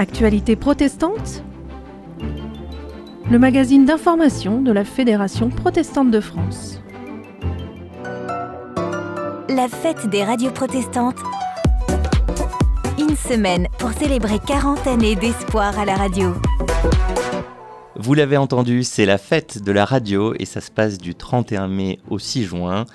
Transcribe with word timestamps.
Actualité 0.00 0.56
protestante 0.56 1.44
Le 3.30 3.38
magazine 3.38 3.84
d'information 3.84 4.62
de 4.62 4.72
la 4.72 4.86
Fédération 4.86 5.50
protestante 5.50 6.10
de 6.10 6.20
France. 6.20 6.80
La 9.50 9.68
fête 9.68 10.08
des 10.08 10.24
radios 10.24 10.52
protestantes. 10.52 11.18
Une 12.98 13.14
semaine 13.14 13.68
pour 13.78 13.92
célébrer 13.92 14.38
40 14.38 14.86
années 14.86 15.16
d'espoir 15.16 15.78
à 15.78 15.84
la 15.84 15.96
radio. 15.96 16.32
Vous 17.96 18.14
l'avez 18.14 18.38
entendu, 18.38 18.84
c'est 18.84 19.04
la 19.04 19.18
fête 19.18 19.62
de 19.62 19.70
la 19.70 19.84
radio 19.84 20.32
et 20.38 20.46
ça 20.46 20.62
se 20.62 20.70
passe 20.70 20.96
du 20.96 21.14
31 21.14 21.68
mai 21.68 21.98
au 22.08 22.18
6 22.18 22.44
juin. 22.44 22.86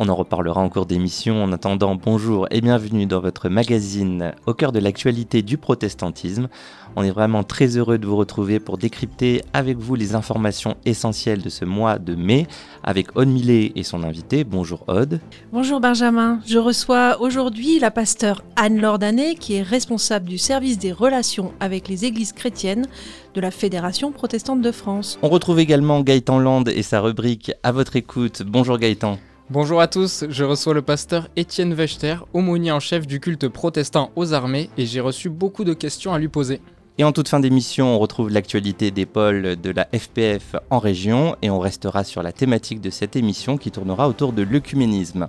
On 0.00 0.08
en 0.08 0.14
reparlera 0.14 0.60
en 0.60 0.68
cours 0.68 0.86
d'émission. 0.86 1.42
En 1.42 1.50
attendant, 1.50 1.96
bonjour 1.96 2.46
et 2.52 2.60
bienvenue 2.60 3.06
dans 3.06 3.18
votre 3.18 3.48
magazine 3.48 4.32
au 4.46 4.54
cœur 4.54 4.70
de 4.70 4.78
l'actualité 4.78 5.42
du 5.42 5.58
protestantisme. 5.58 6.46
On 6.94 7.02
est 7.02 7.10
vraiment 7.10 7.42
très 7.42 7.76
heureux 7.76 7.98
de 7.98 8.06
vous 8.06 8.14
retrouver 8.14 8.60
pour 8.60 8.78
décrypter 8.78 9.42
avec 9.52 9.76
vous 9.76 9.96
les 9.96 10.14
informations 10.14 10.76
essentielles 10.84 11.42
de 11.42 11.48
ce 11.48 11.64
mois 11.64 11.98
de 11.98 12.14
mai 12.14 12.46
avec 12.84 13.16
Aude 13.16 13.26
Millet 13.26 13.72
et 13.74 13.82
son 13.82 14.04
invité. 14.04 14.44
Bonjour 14.44 14.84
Aude. 14.86 15.18
Bonjour 15.52 15.80
Benjamin. 15.80 16.38
Je 16.46 16.58
reçois 16.58 17.20
aujourd'hui 17.20 17.80
la 17.80 17.90
pasteur 17.90 18.44
Anne 18.54 18.80
Lordanet 18.80 19.34
qui 19.34 19.54
est 19.54 19.62
responsable 19.62 20.28
du 20.28 20.38
service 20.38 20.78
des 20.78 20.92
relations 20.92 21.52
avec 21.58 21.88
les 21.88 22.04
églises 22.04 22.32
chrétiennes 22.32 22.86
de 23.34 23.40
la 23.40 23.50
Fédération 23.50 24.12
protestante 24.12 24.62
de 24.62 24.70
France. 24.70 25.18
On 25.22 25.28
retrouve 25.28 25.58
également 25.58 26.02
Gaëtan 26.02 26.38
Land 26.38 26.64
et 26.66 26.84
sa 26.84 27.00
rubrique 27.00 27.50
À 27.64 27.72
votre 27.72 27.96
écoute. 27.96 28.44
Bonjour 28.46 28.78
Gaëtan. 28.78 29.18
Bonjour 29.50 29.80
à 29.80 29.88
tous, 29.88 30.26
je 30.28 30.44
reçois 30.44 30.74
le 30.74 30.82
pasteur 30.82 31.28
Étienne 31.34 31.72
Wechter, 31.72 32.16
aumônier 32.34 32.70
en 32.70 32.80
chef 32.80 33.06
du 33.06 33.18
culte 33.18 33.48
protestant 33.48 34.10
aux 34.14 34.34
armées, 34.34 34.68
et 34.76 34.84
j'ai 34.84 35.00
reçu 35.00 35.30
beaucoup 35.30 35.64
de 35.64 35.72
questions 35.72 36.12
à 36.12 36.18
lui 36.18 36.28
poser. 36.28 36.60
Et 36.98 37.04
en 37.04 37.12
toute 37.12 37.28
fin 37.28 37.40
d'émission, 37.40 37.94
on 37.94 37.98
retrouve 37.98 38.28
l'actualité 38.28 38.90
des 38.90 39.06
pôles 39.06 39.56
de 39.58 39.70
la 39.70 39.88
FPF 39.98 40.54
en 40.68 40.78
région 40.78 41.34
et 41.40 41.48
on 41.48 41.60
restera 41.60 42.04
sur 42.04 42.22
la 42.22 42.32
thématique 42.32 42.82
de 42.82 42.90
cette 42.90 43.16
émission 43.16 43.56
qui 43.56 43.70
tournera 43.70 44.06
autour 44.06 44.34
de 44.34 44.42
l'œcuménisme. 44.42 45.28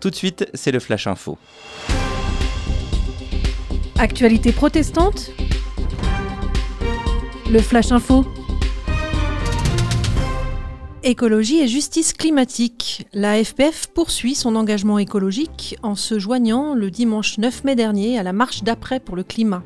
Tout 0.00 0.10
de 0.10 0.16
suite, 0.16 0.50
c'est 0.52 0.72
le 0.72 0.80
Flash 0.80 1.06
Info. 1.06 1.38
Actualité 4.00 4.50
protestante 4.50 5.30
Le 7.48 7.60
Flash 7.60 7.92
Info 7.92 8.24
Écologie 11.02 11.60
et 11.60 11.66
justice 11.66 12.12
climatique. 12.12 13.06
La 13.14 13.42
FPF 13.42 13.86
poursuit 13.86 14.34
son 14.34 14.54
engagement 14.54 14.98
écologique 14.98 15.78
en 15.82 15.94
se 15.94 16.18
joignant 16.18 16.74
le 16.74 16.90
dimanche 16.90 17.38
9 17.38 17.64
mai 17.64 17.74
dernier 17.74 18.18
à 18.18 18.22
la 18.22 18.34
marche 18.34 18.64
d'après 18.64 19.00
pour 19.00 19.16
le 19.16 19.22
climat. 19.22 19.62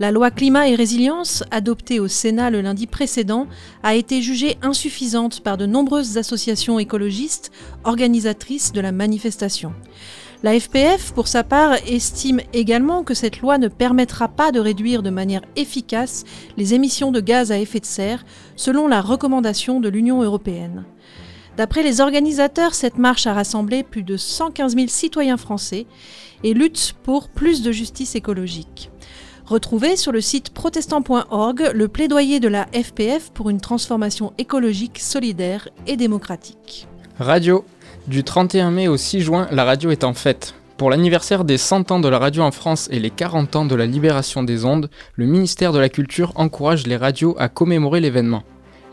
La 0.00 0.10
loi 0.10 0.32
climat 0.32 0.68
et 0.68 0.74
résilience, 0.74 1.44
adoptée 1.52 2.00
au 2.00 2.08
Sénat 2.08 2.50
le 2.50 2.62
lundi 2.62 2.88
précédent, 2.88 3.46
a 3.84 3.94
été 3.94 4.20
jugée 4.20 4.58
insuffisante 4.60 5.40
par 5.40 5.56
de 5.56 5.66
nombreuses 5.66 6.18
associations 6.18 6.80
écologistes 6.80 7.52
organisatrices 7.84 8.72
de 8.72 8.80
la 8.80 8.90
manifestation. 8.90 9.72
La 10.42 10.58
FPF, 10.58 11.12
pour 11.12 11.28
sa 11.28 11.44
part, 11.44 11.74
estime 11.86 12.40
également 12.52 13.04
que 13.04 13.14
cette 13.14 13.40
loi 13.40 13.56
ne 13.58 13.68
permettra 13.68 14.28
pas 14.28 14.52
de 14.52 14.60
réduire 14.60 15.02
de 15.02 15.10
manière 15.10 15.42
efficace 15.56 16.24
les 16.56 16.74
émissions 16.74 17.10
de 17.10 17.20
gaz 17.20 17.50
à 17.52 17.58
effet 17.58 17.80
de 17.80 17.86
serre, 17.86 18.24
selon 18.54 18.86
la 18.86 19.00
recommandation 19.00 19.80
de 19.80 19.88
l'Union 19.88 20.22
européenne. 20.22 20.84
D'après 21.56 21.82
les 21.82 22.02
organisateurs, 22.02 22.74
cette 22.74 22.98
marche 22.98 23.26
a 23.26 23.32
rassemblé 23.32 23.82
plus 23.82 24.02
de 24.02 24.18
115 24.18 24.74
000 24.74 24.88
citoyens 24.88 25.38
français 25.38 25.86
et 26.44 26.52
lutte 26.52 26.94
pour 27.02 27.28
plus 27.28 27.62
de 27.62 27.72
justice 27.72 28.14
écologique. 28.14 28.90
Retrouvez 29.46 29.96
sur 29.96 30.12
le 30.12 30.20
site 30.20 30.50
protestant.org 30.50 31.70
le 31.72 31.88
plaidoyer 31.88 32.40
de 32.40 32.48
la 32.48 32.66
FPF 32.74 33.30
pour 33.30 33.48
une 33.48 33.60
transformation 33.60 34.34
écologique 34.36 34.98
solidaire 34.98 35.68
et 35.86 35.96
démocratique. 35.96 36.88
Radio 37.18 37.64
du 38.08 38.22
31 38.22 38.70
mai 38.70 38.86
au 38.86 38.96
6 38.96 39.20
juin, 39.20 39.48
la 39.50 39.64
radio 39.64 39.90
est 39.90 40.04
en 40.04 40.14
fête. 40.14 40.54
Pour 40.76 40.90
l'anniversaire 40.90 41.44
des 41.44 41.58
100 41.58 41.90
ans 41.90 41.98
de 41.98 42.08
la 42.08 42.18
radio 42.18 42.42
en 42.42 42.52
France 42.52 42.88
et 42.92 43.00
les 43.00 43.10
40 43.10 43.56
ans 43.56 43.64
de 43.64 43.74
la 43.74 43.86
libération 43.86 44.44
des 44.44 44.64
ondes, 44.64 44.90
le 45.14 45.26
ministère 45.26 45.72
de 45.72 45.78
la 45.78 45.88
Culture 45.88 46.32
encourage 46.36 46.86
les 46.86 46.96
radios 46.96 47.34
à 47.38 47.48
commémorer 47.48 48.00
l'événement. 48.00 48.44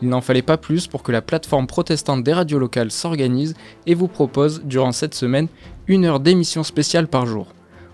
Il 0.02 0.08
n'en 0.08 0.20
fallait 0.20 0.42
pas 0.42 0.56
plus 0.56 0.88
pour 0.88 1.04
que 1.04 1.12
la 1.12 1.22
plateforme 1.22 1.68
protestante 1.68 2.24
des 2.24 2.32
radios 2.32 2.58
locales 2.58 2.90
s'organise 2.90 3.54
et 3.86 3.94
vous 3.94 4.08
propose, 4.08 4.62
durant 4.64 4.92
cette 4.92 5.14
semaine, 5.14 5.46
une 5.86 6.06
heure 6.06 6.20
d'émission 6.20 6.64
spéciale 6.64 7.06
par 7.06 7.26
jour. 7.26 7.46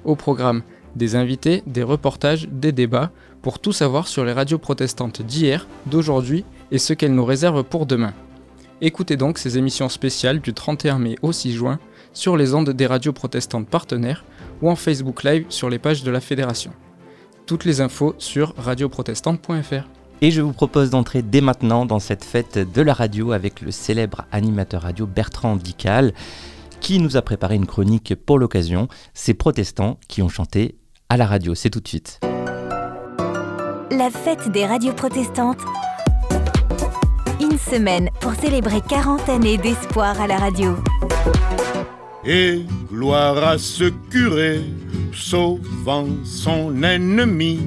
Au 0.05 0.17
programme, 0.17 0.63
des 0.97 1.17
invités, 1.17 1.63
des 1.67 1.83
reportages, 1.83 2.49
des 2.51 2.73
débats, 2.73 3.11
pour 3.43 3.59
tout 3.59 3.73
savoir 3.73 4.09
sur 4.09 4.25
les 4.25 4.33
radios 4.33 4.59
protestantes 4.59 5.21
d'hier, 5.21 5.67
d'aujourd'hui 5.87 6.45
et 6.73 6.79
ce 6.79 6.95
qu'elles 6.95 7.15
nous 7.15 7.25
réservent 7.25 7.65
pour 7.65 7.85
demain. 7.85 8.15
Écoutez 8.83 9.19
donc 9.19 9.37
ces 9.37 9.59
émissions 9.59 9.91
spéciales 9.91 10.41
du 10.41 10.55
31 10.55 10.99
mai 10.99 11.17
au 11.21 11.33
6 11.33 11.53
juin 11.53 11.79
sur 12.15 12.39
les 12.39 12.55
ondes 12.55 12.71
des 12.71 12.87
radios 12.87 13.13
protestantes 13.13 13.69
partenaires 13.69 14.25
ou 14.63 14.71
en 14.71 14.77
Facebook 14.77 15.23
Live 15.23 15.45
sur 15.51 15.69
les 15.69 15.79
pages 15.79 16.03
de 16.03 16.11
la 16.11 16.21
Fédération. 16.21 16.73
Toutes 17.45 17.67
les 17.67 17.83
infos 17.83 18.15
sur 18.17 18.55
radioprotestante.fr. 18.57 19.87
Et 20.23 20.31
je 20.31 20.41
vous 20.41 20.55
propose 20.55 20.89
d'entrer 20.89 21.21
dès 21.21 21.43
maintenant 21.43 21.85
dans 21.85 21.99
cette 21.99 22.25
fête 22.25 22.59
de 22.59 22.81
la 22.81 22.95
radio 22.95 23.33
avec 23.33 23.61
le 23.61 23.71
célèbre 23.71 24.25
animateur 24.33 24.83
radio 24.83 25.07
Bertrand 25.07 25.57
Dical 25.57 26.15
qui 26.81 27.01
nous 27.01 27.19
a 27.19 27.23
préparé 27.23 27.57
une 27.57 27.67
chronique 27.67 28.15
pour 28.15 28.39
l'occasion. 28.39 28.89
Ces 29.13 29.35
protestants 29.35 29.99
qui 30.09 30.23
ont 30.23 30.31
chanté 30.31 30.79
à 31.11 31.19
la 31.19 31.27
radio. 31.27 31.55
C'est 31.55 31.69
tout 31.69 31.81
de 31.81 31.89
suite. 31.89 32.21
La 33.91 34.09
fête 34.09 34.51
des 34.51 34.65
radios 34.65 34.95
protestantes 34.95 35.61
une 37.41 37.59
semaine 37.59 38.11
pour 38.21 38.35
célébrer 38.35 38.81
40 38.89 39.29
années 39.29 39.57
d'espoir 39.57 40.21
à 40.21 40.27
la 40.27 40.37
radio. 40.37 40.77
Et 42.25 42.65
gloire 42.93 43.43
à 43.43 43.59
ce 43.59 43.85
curé, 44.11 44.61
sauvant 45.13 46.07
son 46.25 46.83
ennemi 46.83 47.61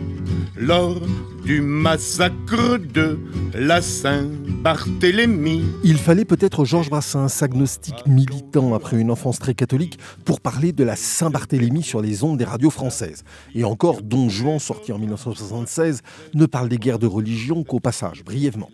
lors 0.56 1.02
du 1.44 1.62
massacre 1.62 2.78
de 2.78 3.20
la 3.54 3.82
Saint-Barthélemy. 3.82 5.64
Il 5.84 5.98
fallait 5.98 6.26
peut-être 6.26 6.64
Georges 6.64 6.90
Brassens, 6.90 7.42
agnostique 7.42 8.06
militant 8.08 8.74
après 8.74 8.98
une 8.98 9.12
enfance 9.12 9.40
très 9.40 9.54
catholique, 9.54 10.00
pour 10.24 10.40
parler 10.40 10.72
de 10.72 10.84
la 10.84 10.96
Saint-Barthélemy 10.96 11.84
sur 11.84 12.02
les 12.02 12.24
ondes 12.24 12.38
des 12.38 12.46
radios 12.46 12.70
françaises. 12.70 13.24
Et 13.54 13.66
encore, 13.66 14.02
Don 14.02 14.30
Juan, 14.30 14.60
sorti 14.60 14.94
en 14.94 15.00
1976, 15.00 16.02
ne 16.34 16.46
parle 16.46 16.70
des 16.70 16.78
guerres 16.78 17.00
de 17.00 17.08
religion 17.08 17.64
qu'au 17.64 17.80
passage, 17.80 18.24
brièvement. 18.24 18.70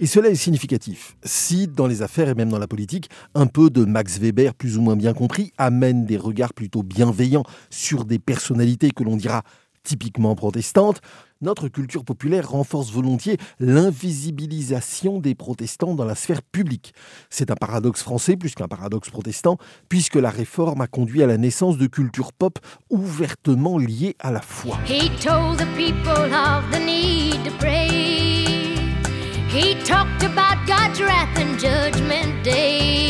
Et 0.00 0.06
cela 0.06 0.30
est 0.30 0.34
significatif. 0.34 1.16
Si, 1.24 1.68
dans 1.68 1.86
les 1.86 2.00
affaires 2.02 2.28
et 2.28 2.34
même 2.34 2.48
dans 2.48 2.58
la 2.58 2.68
politique, 2.68 3.10
un 3.34 3.46
peu 3.46 3.68
de 3.68 3.84
Max 3.84 4.18
Weber, 4.18 4.54
plus 4.54 4.78
ou 4.78 4.82
moins 4.82 4.96
bien 4.96 5.12
compris, 5.12 5.52
amène 5.58 6.06
des 6.06 6.16
regards 6.16 6.54
plutôt 6.54 6.82
bienveillants 6.82 7.44
sur 7.68 8.04
des 8.04 8.18
personnalités 8.18 8.90
que 8.90 9.04
l'on 9.04 9.16
dira 9.16 9.42
typiquement 9.84 10.34
protestantes, 10.34 11.00
notre 11.40 11.68
culture 11.68 12.04
populaire 12.04 12.50
renforce 12.50 12.90
volontiers 12.90 13.36
l'invisibilisation 13.60 15.18
des 15.20 15.34
protestants 15.34 15.94
dans 15.94 16.04
la 16.04 16.14
sphère 16.14 16.42
publique. 16.42 16.94
C'est 17.30 17.50
un 17.50 17.56
paradoxe 17.56 18.02
français 18.02 18.36
plus 18.36 18.54
qu'un 18.54 18.68
paradoxe 18.68 19.10
protestant, 19.10 19.58
puisque 19.88 20.16
la 20.16 20.30
réforme 20.30 20.80
a 20.80 20.86
conduit 20.86 21.22
à 21.22 21.26
la 21.26 21.36
naissance 21.36 21.78
de 21.78 21.86
cultures 21.86 22.32
pop 22.32 22.58
ouvertement 22.90 23.78
liées 23.78 24.16
à 24.18 24.30
la 24.30 24.40
foi. 24.40 24.78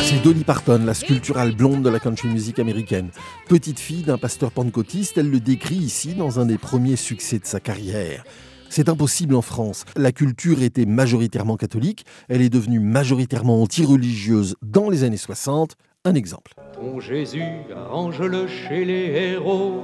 C'est 0.03 0.23
Dolly 0.23 0.45
Parton, 0.45 0.83
la 0.85 0.93
sculpturale 0.93 1.57
blonde 1.57 1.83
de 1.83 1.89
la 1.89 1.99
country 1.99 2.29
music 2.29 2.59
américaine. 2.59 3.09
Petite 3.49 3.81
fille 3.81 4.03
d'un 4.03 4.19
pasteur 4.19 4.51
pentecôtiste, 4.51 5.17
elle 5.17 5.31
le 5.31 5.41
décrit 5.41 5.77
ici 5.77 6.13
dans 6.13 6.41
un 6.41 6.45
des 6.45 6.59
premiers 6.59 6.97
succès 6.97 7.39
de 7.39 7.47
sa 7.47 7.61
carrière. 7.61 8.25
C'est 8.69 8.91
impossible 8.91 9.35
en 9.37 9.41
France. 9.41 9.87
La 9.97 10.13
culture 10.13 10.61
était 10.61 10.85
majoritairement 10.85 11.57
catholique, 11.57 12.05
elle 12.29 12.43
est 12.43 12.51
devenue 12.51 12.81
majoritairement 12.81 13.63
anti-religieuse 13.63 14.57
dans 14.61 14.91
les 14.91 15.03
années 15.03 15.17
60. 15.17 15.77
Un 16.05 16.15
exemple. 16.15 16.53
Ton 16.75 17.01
Jésus, 17.01 17.43
arrange-le 17.75 18.49
chez 18.49 18.85
les 18.85 19.33
héros, 19.33 19.83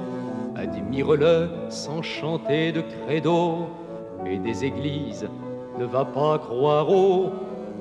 admire-le 0.55 1.49
sans 1.69 2.03
chanter 2.03 2.71
de 2.71 2.83
credo, 3.07 3.67
et 4.27 4.37
des 4.37 4.63
églises 4.63 5.27
ne 5.81 5.87
va 5.87 6.05
pas 6.05 6.37
croire 6.37 6.89
au 6.91 7.31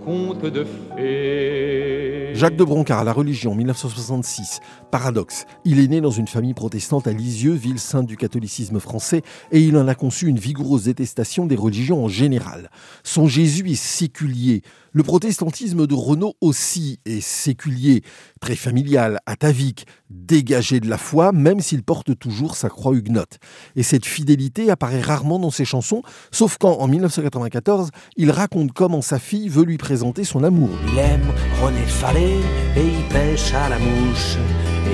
conte 0.06 0.46
de 0.46 0.64
fées. 0.64 2.30
Jacques 2.32 2.56
de 2.56 2.64
Broncard, 2.64 3.04
La 3.04 3.12
religion, 3.12 3.54
1966. 3.54 4.60
Paradoxe. 4.90 5.44
Il 5.66 5.78
est 5.80 5.88
né 5.88 6.00
dans 6.00 6.10
une 6.10 6.26
famille 6.26 6.54
protestante 6.54 7.06
à 7.06 7.12
Lisieux, 7.12 7.52
ville 7.52 7.78
sainte 7.78 8.06
du 8.06 8.16
catholicisme 8.16 8.80
français, 8.80 9.20
et 9.52 9.60
il 9.60 9.76
en 9.76 9.86
a 9.86 9.94
conçu 9.94 10.28
une 10.28 10.38
vigoureuse 10.38 10.84
détestation 10.84 11.44
des 11.44 11.56
religions 11.56 12.02
en 12.02 12.08
général. 12.08 12.70
Son 13.04 13.26
Jésus 13.26 13.70
est 13.70 13.74
séculier, 13.74 14.62
Le 14.92 15.04
protestantisme 15.04 15.86
de 15.86 15.94
Renaud 15.94 16.34
aussi 16.40 16.98
est 17.04 17.20
séculier, 17.20 18.02
très 18.40 18.56
familial, 18.56 19.20
atavique, 19.24 19.86
dégagé 20.10 20.80
de 20.80 20.90
la 20.90 20.98
foi, 20.98 21.30
même 21.30 21.60
s'il 21.60 21.84
porte 21.84 22.18
toujours 22.18 22.56
sa 22.56 22.68
croix 22.68 22.94
huguenote. 22.94 23.38
Et 23.76 23.84
cette 23.84 24.04
fidélité 24.04 24.68
apparaît 24.68 25.00
rarement 25.00 25.38
dans 25.38 25.52
ses 25.52 25.64
chansons, 25.64 26.02
sauf 26.32 26.56
quand, 26.58 26.78
en 26.78 26.88
1994, 26.88 27.90
il 28.16 28.32
raconte 28.32 28.72
comment 28.72 29.00
sa 29.00 29.20
fille 29.20 29.48
veut 29.48 29.64
lui 29.64 29.78
présenter 29.78 30.24
son 30.24 30.42
amour. 30.42 30.70
Il 30.92 30.98
aime 30.98 31.32
René 31.62 31.86
Fallet 31.86 32.40
et 32.76 32.84
il 32.84 33.08
pêche 33.12 33.54
à 33.54 33.68
la 33.68 33.78
mouche. 33.78 34.36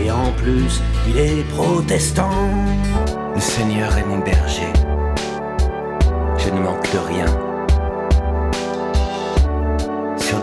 Et 0.05 0.11
en 0.11 0.31
plus, 0.33 0.83
il 1.09 1.17
est 1.17 1.43
protestant. 1.55 2.31
Le 3.35 3.41
Seigneur 3.41 3.97
est 3.97 4.05
mon 4.05 4.19
berger. 4.19 4.73
Je 6.37 6.51
ne 6.51 6.61
manque 6.61 6.93
de 6.93 6.99
rien 6.99 7.46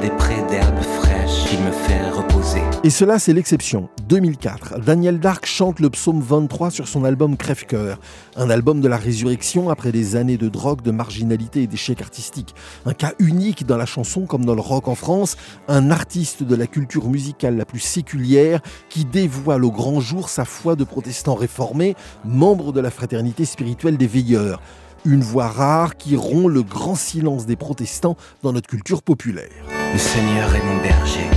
des 0.04 0.10
prés 0.10 0.44
d'herbes 0.50 0.82
fraîches, 0.82 1.54
il 1.54 1.60
me 1.62 1.72
fait 1.72 2.10
reposer. 2.10 2.62
Et 2.84 2.90
cela, 2.90 3.20
c'est 3.20 3.32
l'exception. 3.32 3.88
2004, 4.10 4.82
Daniel 4.82 5.18
Dark 5.22 5.46
chante 5.46 5.80
le 5.80 5.90
psaume 5.90 6.20
23 6.20 6.72
sur 6.72 6.90
son 6.90 7.06
album 7.06 7.38
Crève-Cœur, 7.38 8.02
un 8.36 8.50
album 8.50 8.82
de 8.82 8.90
la 8.90 8.98
résurrection 8.98 9.70
après 9.70 9.94
des 9.94 10.18
années 10.18 10.36
de 10.36 10.50
drogue, 10.50 10.82
de 10.82 10.92
marginalité 10.92 11.64
et 11.64 11.68
d'échec 11.68 12.02
artistique. 12.02 12.54
Un 12.86 12.94
cas 12.94 13.14
unique 13.18 13.66
dans 13.66 13.78
la 13.78 13.86
chanson 13.86 14.26
comme 14.26 14.44
dans 14.44 14.56
le 14.56 14.62
rock 14.62 14.90
en 14.90 14.96
France, 14.96 15.38
un 15.70 15.90
artiste 15.90 16.44
de 16.44 16.56
la 16.56 16.68
culture 16.68 17.08
musicale 17.08 17.56
la 17.56 17.66
plus 17.66 17.80
séculière 17.80 18.60
qui 18.90 19.06
dévoile 19.06 19.64
au 19.64 19.72
grand 19.72 20.02
jour 20.02 20.28
sa 20.28 20.44
foi 20.44 20.76
de 20.76 20.84
protestant 20.84 21.36
réformé, 21.36 21.96
membre 22.26 22.74
de 22.74 22.82
la 22.82 22.92
fraternité 22.92 23.46
spirituelle 23.46 23.96
des 23.96 24.08
veilleurs. 24.08 24.62
Une 25.06 25.22
voix 25.22 25.48
rare 25.48 25.96
qui 25.96 26.18
rompt 26.18 26.50
le 26.50 26.62
grand 26.62 26.96
silence 26.96 27.46
des 27.46 27.56
protestants 27.56 28.18
dans 28.42 28.52
notre 28.52 28.68
culture 28.68 29.02
populaire. 29.02 29.83
Le 29.94 30.00
Seigneur 30.00 30.56
est 30.56 30.66
mon 30.66 30.82
berger. 30.82 31.30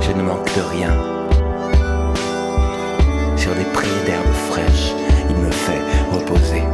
Je 0.00 0.10
ne 0.10 0.20
manque 0.20 0.52
de 0.56 0.62
rien. 0.62 0.90
Sur 3.36 3.54
des 3.54 3.62
prés 3.72 3.86
d'herbes 4.04 4.34
fraîches, 4.50 4.94
il 5.30 5.36
me 5.36 5.48
fait 5.48 5.80
reposer. 6.10 6.64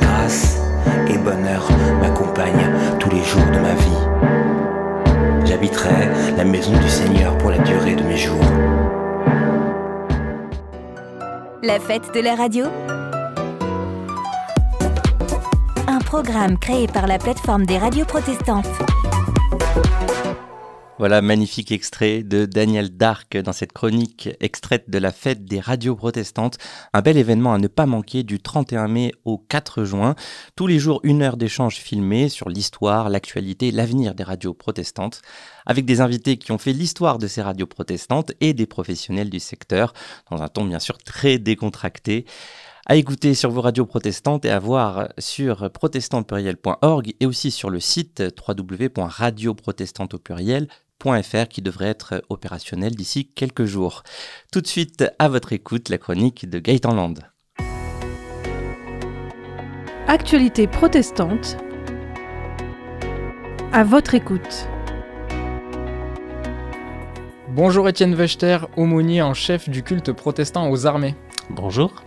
Grâce 0.00 0.62
et 1.06 1.18
bonheur 1.18 1.68
m'accompagnent 2.00 2.96
tous 2.98 3.10
les 3.10 3.22
jours 3.22 3.44
de 3.52 3.58
ma 3.58 3.74
vie. 3.74 5.44
J'habiterai 5.44 6.08
la 6.38 6.44
maison 6.44 6.72
du 6.72 6.88
Seigneur 6.88 7.36
pour 7.36 7.50
la 7.50 7.58
durée 7.58 7.96
de 7.96 8.02
mes 8.04 8.16
jours. 8.16 8.40
La 11.62 11.78
fête 11.78 12.14
de 12.14 12.20
la 12.20 12.34
radio 12.34 12.64
programme 16.10 16.58
créé 16.58 16.88
par 16.88 17.06
la 17.06 17.18
plateforme 17.18 17.64
des 17.64 17.78
radios 17.78 18.04
protestantes. 18.04 18.66
Voilà, 20.98 21.22
magnifique 21.22 21.70
extrait 21.70 22.24
de 22.24 22.46
Daniel 22.46 22.96
Dark 22.96 23.36
dans 23.36 23.52
cette 23.52 23.72
chronique 23.72 24.28
extraite 24.40 24.90
de 24.90 24.98
la 24.98 25.12
fête 25.12 25.44
des 25.44 25.60
radios 25.60 25.94
protestantes. 25.94 26.58
Un 26.92 27.00
bel 27.00 27.16
événement 27.16 27.54
à 27.54 27.58
ne 27.58 27.68
pas 27.68 27.86
manquer 27.86 28.24
du 28.24 28.40
31 28.40 28.88
mai 28.88 29.12
au 29.24 29.38
4 29.38 29.84
juin. 29.84 30.16
Tous 30.56 30.66
les 30.66 30.80
jours, 30.80 30.98
une 31.04 31.22
heure 31.22 31.36
d'échange 31.36 31.76
filmé 31.76 32.28
sur 32.28 32.48
l'histoire, 32.48 33.08
l'actualité, 33.08 33.70
l'avenir 33.70 34.16
des 34.16 34.24
radios 34.24 34.52
protestantes, 34.52 35.22
avec 35.64 35.84
des 35.84 36.00
invités 36.00 36.38
qui 36.38 36.50
ont 36.50 36.58
fait 36.58 36.72
l'histoire 36.72 37.18
de 37.18 37.28
ces 37.28 37.40
radios 37.40 37.68
protestantes 37.68 38.32
et 38.40 38.52
des 38.52 38.66
professionnels 38.66 39.30
du 39.30 39.38
secteur, 39.38 39.92
dans 40.28 40.42
un 40.42 40.48
ton 40.48 40.64
bien 40.64 40.80
sûr 40.80 40.98
très 40.98 41.38
décontracté 41.38 42.26
à 42.90 42.96
écouter 42.96 43.34
sur 43.34 43.52
vos 43.52 43.60
radios 43.60 43.86
protestantes 43.86 44.44
et 44.44 44.50
à 44.50 44.58
voir 44.58 45.10
sur 45.16 45.70
protestantpluriel.org 45.70 47.14
et 47.20 47.24
aussi 47.24 47.52
sur 47.52 47.70
le 47.70 47.78
site 47.78 48.20
www.radioprotestante 48.48 50.12
qui 51.48 51.62
devrait 51.62 51.86
être 51.86 52.24
opérationnel 52.30 52.96
d'ici 52.96 53.30
quelques 53.32 53.64
jours. 53.64 54.02
Tout 54.50 54.60
de 54.60 54.66
suite, 54.66 55.04
à 55.20 55.28
votre 55.28 55.52
écoute, 55.52 55.88
la 55.88 55.98
chronique 55.98 56.50
de 56.50 56.58
Gaëtan 56.58 56.94
Land. 56.94 57.14
Actualité 60.08 60.66
protestante. 60.66 61.58
À 63.72 63.84
votre 63.84 64.16
écoute. 64.16 64.66
Bonjour 67.50 67.88
Étienne 67.88 68.16
Wechter, 68.16 68.58
aumônier 68.76 69.22
en 69.22 69.34
chef 69.34 69.68
du 69.68 69.84
culte 69.84 70.10
protestant 70.10 70.68
aux 70.72 70.86
armées. 70.86 71.14
Bonjour. 71.50 72.02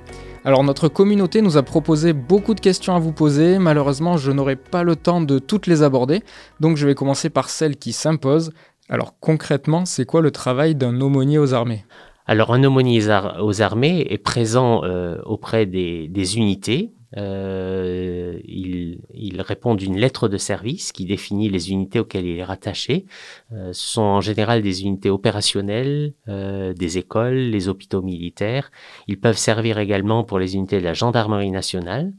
Alors 0.45 0.65
notre 0.65 0.89
communauté 0.89 1.41
nous 1.41 1.55
a 1.55 1.63
proposé 1.63 2.11
beaucoup 2.11 2.53
de 2.53 2.59
questions 2.59 2.93
à 2.93 2.99
vous 2.99 3.13
poser, 3.13 3.59
malheureusement 3.59 4.17
je 4.17 4.29
n'aurai 4.29 4.57
pas 4.57 4.83
le 4.83 4.97
temps 4.97 5.21
de 5.21 5.39
toutes 5.39 5.67
les 5.67 5.83
aborder, 5.83 6.21
donc 6.59 6.75
je 6.75 6.85
vais 6.85 6.95
commencer 6.95 7.29
par 7.29 7.49
celle 7.49 7.77
qui 7.77 7.93
s'impose. 7.93 8.51
Alors 8.89 9.15
concrètement, 9.21 9.85
c'est 9.85 10.05
quoi 10.05 10.19
le 10.19 10.31
travail 10.31 10.75
d'un 10.75 10.99
aumônier 10.99 11.39
aux 11.39 11.53
armées? 11.53 11.85
Alors 12.25 12.53
un 12.53 12.61
aumônier 12.65 13.01
aux 13.39 13.61
armées 13.61 14.05
est 14.09 14.17
présent 14.17 14.83
euh, 14.83 15.17
auprès 15.25 15.65
des, 15.65 16.37
unités. 16.37 16.91
Euh, 17.17 18.39
il, 18.45 19.41
répond 19.41 19.75
d'une 19.75 19.97
lettre 19.97 20.29
de 20.29 20.37
service 20.37 20.91
qui 20.91 21.05
définit 21.05 21.49
les 21.49 21.71
unités 21.71 21.99
auxquelles 21.99 22.25
il 22.25 22.37
est 22.37 22.43
rattaché. 22.43 23.05
Euh, 23.51 23.73
ce 23.73 23.85
sont 23.93 24.01
en 24.01 24.21
général 24.21 24.61
des 24.61 24.83
unités 24.83 25.09
opérationnelles, 25.09 26.13
des 26.27 26.97
écoles, 26.97 27.35
les 27.35 27.67
hôpitaux 27.67 28.01
militaires. 28.01 28.71
Ils 29.07 29.19
peuvent 29.19 29.37
servir 29.37 29.79
également 29.79 30.23
pour 30.23 30.39
les 30.39 30.55
unités 30.55 30.79
de 30.79 30.83
la 30.83 30.93
gendarmerie 30.93 31.51
nationale. 31.51 32.13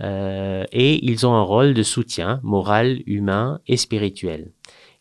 et 0.00 1.04
ils 1.04 1.26
ont 1.26 1.34
un 1.34 1.42
rôle 1.42 1.74
de 1.74 1.82
soutien 1.82 2.40
moral, 2.42 3.00
humain 3.06 3.60
et 3.68 3.76
spirituel. 3.76 4.50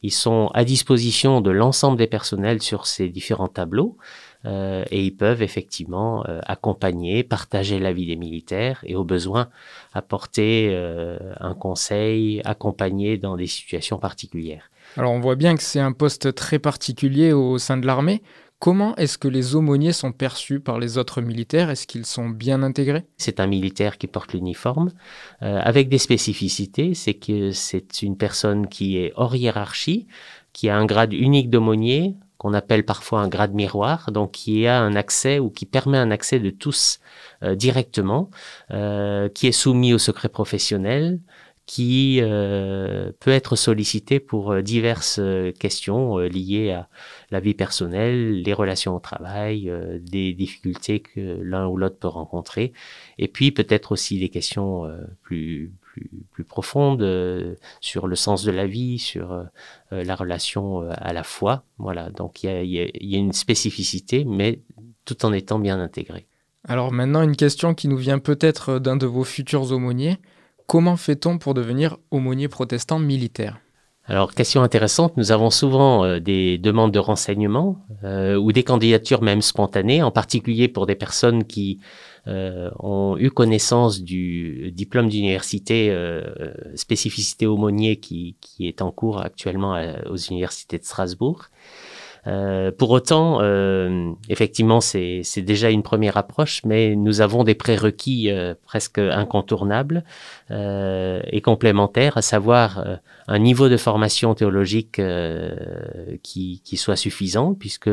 Ils 0.03 0.11
sont 0.11 0.49
à 0.53 0.65
disposition 0.65 1.39
de 1.39 1.49
l'ensemble 1.49 1.97
des 1.97 2.07
personnels 2.07 2.61
sur 2.61 2.85
ces 2.85 3.07
différents 3.07 3.47
tableaux 3.47 3.97
euh, 4.45 4.83
et 4.91 5.03
ils 5.03 5.15
peuvent 5.15 5.41
effectivement 5.41 6.25
euh, 6.27 6.39
accompagner, 6.45 7.23
partager 7.23 7.79
la 7.79 7.93
vie 7.93 8.05
des 8.05 8.15
militaires 8.15 8.81
et 8.83 8.95
au 8.95 9.03
besoin 9.03 9.49
apporter 9.93 10.69
euh, 10.71 11.17
un 11.39 11.53
conseil, 11.53 12.41
accompagner 12.45 13.17
dans 13.17 13.37
des 13.37 13.47
situations 13.47 13.99
particulières. 13.99 14.69
Alors 14.97 15.11
on 15.11 15.19
voit 15.19 15.35
bien 15.35 15.55
que 15.55 15.63
c'est 15.63 15.79
un 15.79 15.93
poste 15.93 16.35
très 16.35 16.59
particulier 16.59 17.31
au 17.31 17.57
sein 17.57 17.77
de 17.77 17.85
l'armée. 17.85 18.21
Comment 18.63 18.95
est-ce 18.95 19.17
que 19.17 19.27
les 19.27 19.55
aumôniers 19.55 19.91
sont 19.91 20.13
perçus 20.13 20.61
par 20.61 20.79
les 20.79 20.97
autres 20.97 21.19
militaires? 21.19 21.69
Est-ce 21.69 21.85
qu'ils 21.85 22.05
sont 22.05 22.29
bien 22.29 22.63
intégrés? 22.63 23.03
C'est 23.17 23.41
un 23.41 23.45
militaire 23.45 23.97
qui 23.97 24.07
porte 24.07 24.31
l'uniforme, 24.31 24.91
euh, 25.41 25.59
avec 25.61 25.89
des 25.89 25.97
spécificités. 25.97 26.93
C'est 26.93 27.15
que 27.15 27.51
c'est 27.51 28.03
une 28.03 28.15
personne 28.15 28.67
qui 28.67 28.97
est 28.97 29.11
hors 29.17 29.35
hiérarchie, 29.35 30.07
qui 30.53 30.69
a 30.69 30.77
un 30.77 30.85
grade 30.85 31.11
unique 31.11 31.49
d'aumônier, 31.49 32.15
qu'on 32.43 32.53
appelle 32.53 32.83
parfois 32.85 33.21
un 33.21 33.29
grade 33.29 33.53
miroir, 33.53 34.11
donc 34.11 34.31
qui 34.31 34.67
a 34.67 34.81
un 34.81 34.95
accès 34.95 35.39
ou 35.39 35.49
qui 35.49 35.65
permet 35.65 35.97
un 35.97 36.11
accès 36.11 36.39
de 36.39 36.49
tous 36.49 36.99
euh, 37.41 37.55
directement, 37.55 38.29
euh, 38.71 39.29
qui 39.29 39.47
est 39.47 39.53
soumis 39.53 39.93
au 39.93 39.97
secret 39.97 40.27
professionnel, 40.27 41.21
qui 41.65 42.19
euh, 42.21 43.13
peut 43.21 43.31
être 43.31 43.55
sollicité 43.55 44.19
pour 44.19 44.51
euh, 44.51 44.61
diverses 44.61 45.19
euh, 45.19 45.53
questions 45.53 46.17
liées 46.17 46.71
à 46.71 46.89
la 47.31 47.39
vie 47.39 47.53
personnelle, 47.53 48.41
les 48.41 48.53
relations 48.53 48.93
au 48.93 48.99
travail, 48.99 49.71
des 50.01 50.33
difficultés 50.33 50.99
que 50.99 51.39
l'un 51.41 51.67
ou 51.67 51.77
l'autre 51.77 51.97
peut 51.97 52.09
rencontrer, 52.09 52.73
et 53.17 53.29
puis 53.29 53.51
peut-être 53.51 53.93
aussi 53.93 54.19
des 54.19 54.29
questions 54.29 54.85
plus, 55.23 55.71
plus, 55.93 56.09
plus 56.31 56.43
profondes 56.43 57.05
sur 57.79 58.07
le 58.07 58.15
sens 58.15 58.43
de 58.43 58.51
la 58.51 58.65
vie, 58.65 58.97
sur 58.97 59.45
la 59.91 60.15
relation 60.15 60.89
à 60.89 61.13
la 61.13 61.23
foi. 61.23 61.63
Voilà, 61.77 62.09
donc 62.09 62.43
il 62.43 62.49
y 62.49 62.79
a, 62.79 62.87
y 62.93 63.15
a 63.15 63.17
une 63.17 63.31
spécificité, 63.33 64.25
mais 64.25 64.59
tout 65.05 65.23
en 65.25 65.33
étant 65.33 65.59
bien 65.59 65.79
intégré. 65.79 66.25
Alors 66.67 66.91
maintenant, 66.91 67.21
une 67.21 67.35
question 67.35 67.73
qui 67.73 67.87
nous 67.87 67.97
vient 67.97 68.19
peut-être 68.19 68.79
d'un 68.79 68.95
de 68.95 69.05
vos 69.05 69.23
futurs 69.23 69.71
aumôniers. 69.71 70.17
Comment 70.65 70.95
fait-on 70.95 71.37
pour 71.37 71.53
devenir 71.53 71.97
aumônier 72.09 72.47
protestant 72.47 72.99
militaire? 72.99 73.59
Alors, 74.05 74.33
question 74.33 74.63
intéressante, 74.63 75.15
nous 75.15 75.31
avons 75.31 75.49
souvent 75.49 76.03
euh, 76.03 76.19
des 76.19 76.57
demandes 76.57 76.91
de 76.91 76.99
renseignements 76.99 77.77
euh, 78.03 78.35
ou 78.35 78.51
des 78.51 78.63
candidatures 78.63 79.21
même 79.21 79.41
spontanées, 79.41 80.03
en 80.03 80.11
particulier 80.11 80.67
pour 80.67 80.85
des 80.85 80.95
personnes 80.95 81.45
qui 81.45 81.79
euh, 81.79 82.12
ont 82.25 83.15
eu 83.17 83.29
connaissance 83.31 84.01
du 84.01 84.71
diplôme 84.71 85.09
d'université 85.09 85.95
spécificité 86.75 87.47
aumônier 87.47 87.97
qui, 87.97 88.35
est 88.59 88.81
en 88.81 88.91
cours 88.91 89.21
actuellement 89.21 89.81
aux 90.09 90.17
universités 90.17 90.77
de 90.77 90.83
Strasbourg. 90.83 91.49
Euh, 92.25 92.71
pour 92.71 92.91
autant, 92.91 93.39
euh, 93.41 94.11
effectivement, 94.29 94.79
c'est 94.79 95.23
déjà 95.37 95.69
une 95.69 95.83
première 95.83 96.15
approche, 96.17 96.61
mais 96.63 96.95
nous 96.95 97.21
avons 97.21 97.43
des 97.43 97.55
prérequis 97.55 98.31
euh, 98.31 98.53
presque 98.65 98.99
incontournables 98.99 100.03
et 100.49 101.41
complémentaires, 101.41 102.17
à 102.17 102.21
savoir 102.21 102.85
un 103.27 103.39
niveau 103.39 103.69
de 103.69 103.77
formation 103.77 104.35
théologique 104.35 105.01
qui, 106.21 106.77
soit 106.77 106.95
suffisant, 106.95 107.55
puisque 107.55 107.89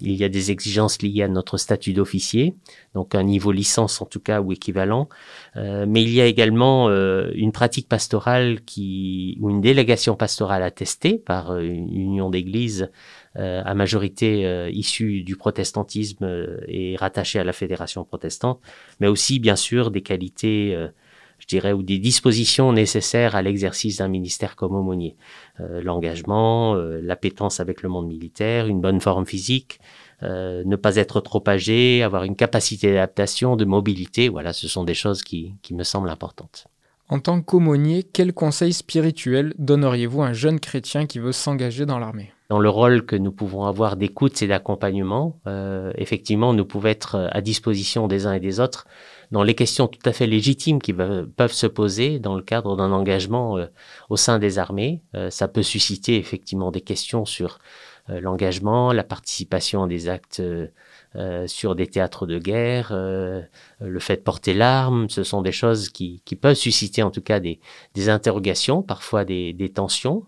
il 0.00 0.12
y 0.12 0.24
a 0.24 0.28
des 0.28 0.50
exigences 0.50 1.02
liées 1.02 1.22
à 1.22 1.28
notre 1.28 1.56
statut 1.56 1.92
d'officier, 1.92 2.54
donc 2.94 3.14
un 3.14 3.22
niveau 3.22 3.52
licence 3.52 4.02
en 4.02 4.06
tout 4.06 4.20
cas 4.20 4.40
ou 4.40 4.52
équivalent, 4.52 5.08
mais 5.56 6.02
il 6.02 6.10
y 6.10 6.20
a 6.20 6.26
également 6.26 6.88
une 6.90 7.52
pratique 7.52 7.88
pastorale 7.88 8.60
qui 8.64 9.36
ou 9.40 9.50
une 9.50 9.60
délégation 9.60 10.16
pastorale 10.16 10.62
attestée 10.62 11.18
par 11.18 11.58
une 11.58 11.92
union 11.94 12.30
d'églises 12.30 12.90
euh, 13.38 13.62
à 13.64 13.74
majorité 13.74 14.46
euh, 14.46 14.68
issue 14.70 15.22
du 15.22 15.36
protestantisme 15.36 16.24
euh, 16.24 16.60
et 16.66 16.96
rattachée 16.96 17.38
à 17.38 17.44
la 17.44 17.52
fédération 17.52 18.02
protestante, 18.04 18.60
mais 18.98 19.06
aussi 19.06 19.38
bien 19.38 19.54
sûr 19.54 19.92
des 19.92 20.02
qualités 20.02 20.76
je 21.38 21.46
dirais, 21.46 21.72
ou 21.72 21.82
des 21.82 21.98
dispositions 21.98 22.72
nécessaires 22.72 23.34
à 23.34 23.42
l'exercice 23.42 23.98
d'un 23.98 24.08
ministère 24.08 24.56
comme 24.56 24.74
aumônier. 24.74 25.16
L'engagement, 25.58 26.74
l'appétence 26.74 27.60
avec 27.60 27.82
le 27.82 27.88
monde 27.88 28.06
militaire, 28.06 28.66
une 28.66 28.80
bonne 28.80 29.00
forme 29.00 29.26
physique, 29.26 29.80
ne 30.22 30.76
pas 30.76 30.96
être 30.96 31.20
trop 31.20 31.42
âgé, 31.46 32.02
avoir 32.02 32.24
une 32.24 32.36
capacité 32.36 32.88
d'adaptation, 32.88 33.56
de 33.56 33.64
mobilité, 33.64 34.28
voilà, 34.28 34.52
ce 34.52 34.68
sont 34.68 34.84
des 34.84 34.94
choses 34.94 35.22
qui, 35.22 35.54
qui 35.62 35.74
me 35.74 35.84
semblent 35.84 36.10
importantes. 36.10 36.66
En 37.10 37.20
tant 37.20 37.40
qu'aumônier, 37.40 38.02
quel 38.02 38.34
conseil 38.34 38.74
spirituel 38.74 39.54
donneriez-vous 39.56 40.20
à 40.20 40.26
un 40.26 40.32
jeune 40.34 40.60
chrétien 40.60 41.06
qui 41.06 41.18
veut 41.18 41.32
s'engager 41.32 41.86
dans 41.86 41.98
l'armée? 41.98 42.32
Dans 42.50 42.58
le 42.58 42.68
rôle 42.68 43.06
que 43.06 43.16
nous 43.16 43.32
pouvons 43.32 43.64
avoir 43.64 43.96
d'écoute 43.96 44.42
et 44.42 44.46
d'accompagnement, 44.46 45.40
euh, 45.46 45.90
effectivement, 45.96 46.52
nous 46.52 46.66
pouvons 46.66 46.88
être 46.88 47.28
à 47.32 47.40
disposition 47.40 48.08
des 48.08 48.26
uns 48.26 48.34
et 48.34 48.40
des 48.40 48.60
autres 48.60 48.86
dans 49.30 49.42
les 49.42 49.54
questions 49.54 49.88
tout 49.88 50.00
à 50.04 50.12
fait 50.12 50.26
légitimes 50.26 50.80
qui 50.80 50.92
peuvent 50.92 51.52
se 51.52 51.66
poser 51.66 52.18
dans 52.18 52.34
le 52.34 52.42
cadre 52.42 52.76
d'un 52.76 52.92
engagement 52.92 53.58
euh, 53.58 53.66
au 54.08 54.16
sein 54.16 54.38
des 54.38 54.58
armées. 54.58 55.02
Euh, 55.14 55.30
ça 55.30 55.48
peut 55.48 55.62
susciter 55.62 56.16
effectivement 56.16 56.70
des 56.70 56.80
questions 56.80 57.24
sur 57.24 57.58
l'engagement, 58.10 58.94
la 58.94 59.04
participation 59.04 59.82
à 59.82 59.86
des 59.86 60.08
actes 60.08 60.42
sur 61.46 61.74
des 61.74 61.86
théâtres 61.86 62.26
de 62.26 62.38
guerre, 62.38 62.94
le 62.94 63.98
fait 63.98 64.16
de 64.16 64.22
porter 64.22 64.54
l'arme. 64.54 65.10
Ce 65.10 65.24
sont 65.24 65.42
des 65.42 65.52
choses 65.52 65.90
qui, 65.90 66.22
peuvent 66.40 66.56
susciter 66.56 67.02
en 67.02 67.10
tout 67.10 67.20
cas 67.20 67.38
des, 67.38 67.60
interrogations, 68.08 68.80
parfois 68.80 69.26
des, 69.26 69.72
tensions. 69.74 70.24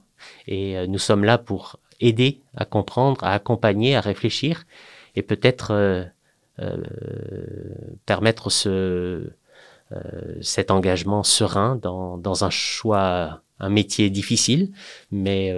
Et 0.46 0.86
nous 0.88 0.98
sommes 0.98 1.24
là 1.24 1.38
pour 1.38 1.78
aider 2.00 2.42
à 2.54 2.66
comprendre, 2.66 3.24
à 3.24 3.32
accompagner, 3.32 3.96
à 3.96 4.02
réfléchir 4.02 4.66
et 5.14 5.22
peut-être 5.22 5.72
euh, 5.72 6.04
euh, 6.04 6.04
permettre 8.06 8.50
ce, 8.50 8.68
euh, 8.68 9.30
cet 10.40 10.70
engagement 10.70 11.22
serein 11.22 11.76
dans, 11.76 12.18
dans, 12.18 12.44
un 12.44 12.50
choix, 12.50 13.42
un 13.58 13.68
métier 13.68 14.10
difficile, 14.10 14.72
mais 15.10 15.54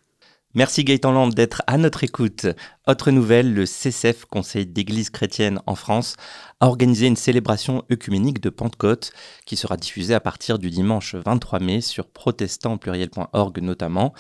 Merci 0.55 0.85
Gaëtan 0.85 1.13
Land 1.13 1.29
d'être 1.29 1.63
à 1.67 1.79
notre 1.79 2.05
écoute. 2.05 2.47
Autre 2.87 3.11
nouvelle, 3.11 3.55
le 3.55 3.65
CCF, 3.65 4.27
Conseil 4.27 4.67
d'Église 4.67 5.09
chrétienne 5.09 5.61
en 5.65 5.75
France, 5.77 6.17
a 6.59 6.67
organisé 6.67 7.07
une 7.07 7.17
célébration 7.17 7.85
œcuménique 7.91 8.43
de 8.43 8.51
Pentecôte 8.51 9.13
qui 9.47 9.57
sera 9.57 9.79
diffusée 9.79 10.13
à 10.13 10.21
partir 10.21 10.59
du 10.59 10.69
dimanche 10.69 11.15
23 11.15 11.61
mai 11.61 11.81
sur 11.81 12.07
protestantpluriel.org 12.07 13.63
notamment. 13.63 14.13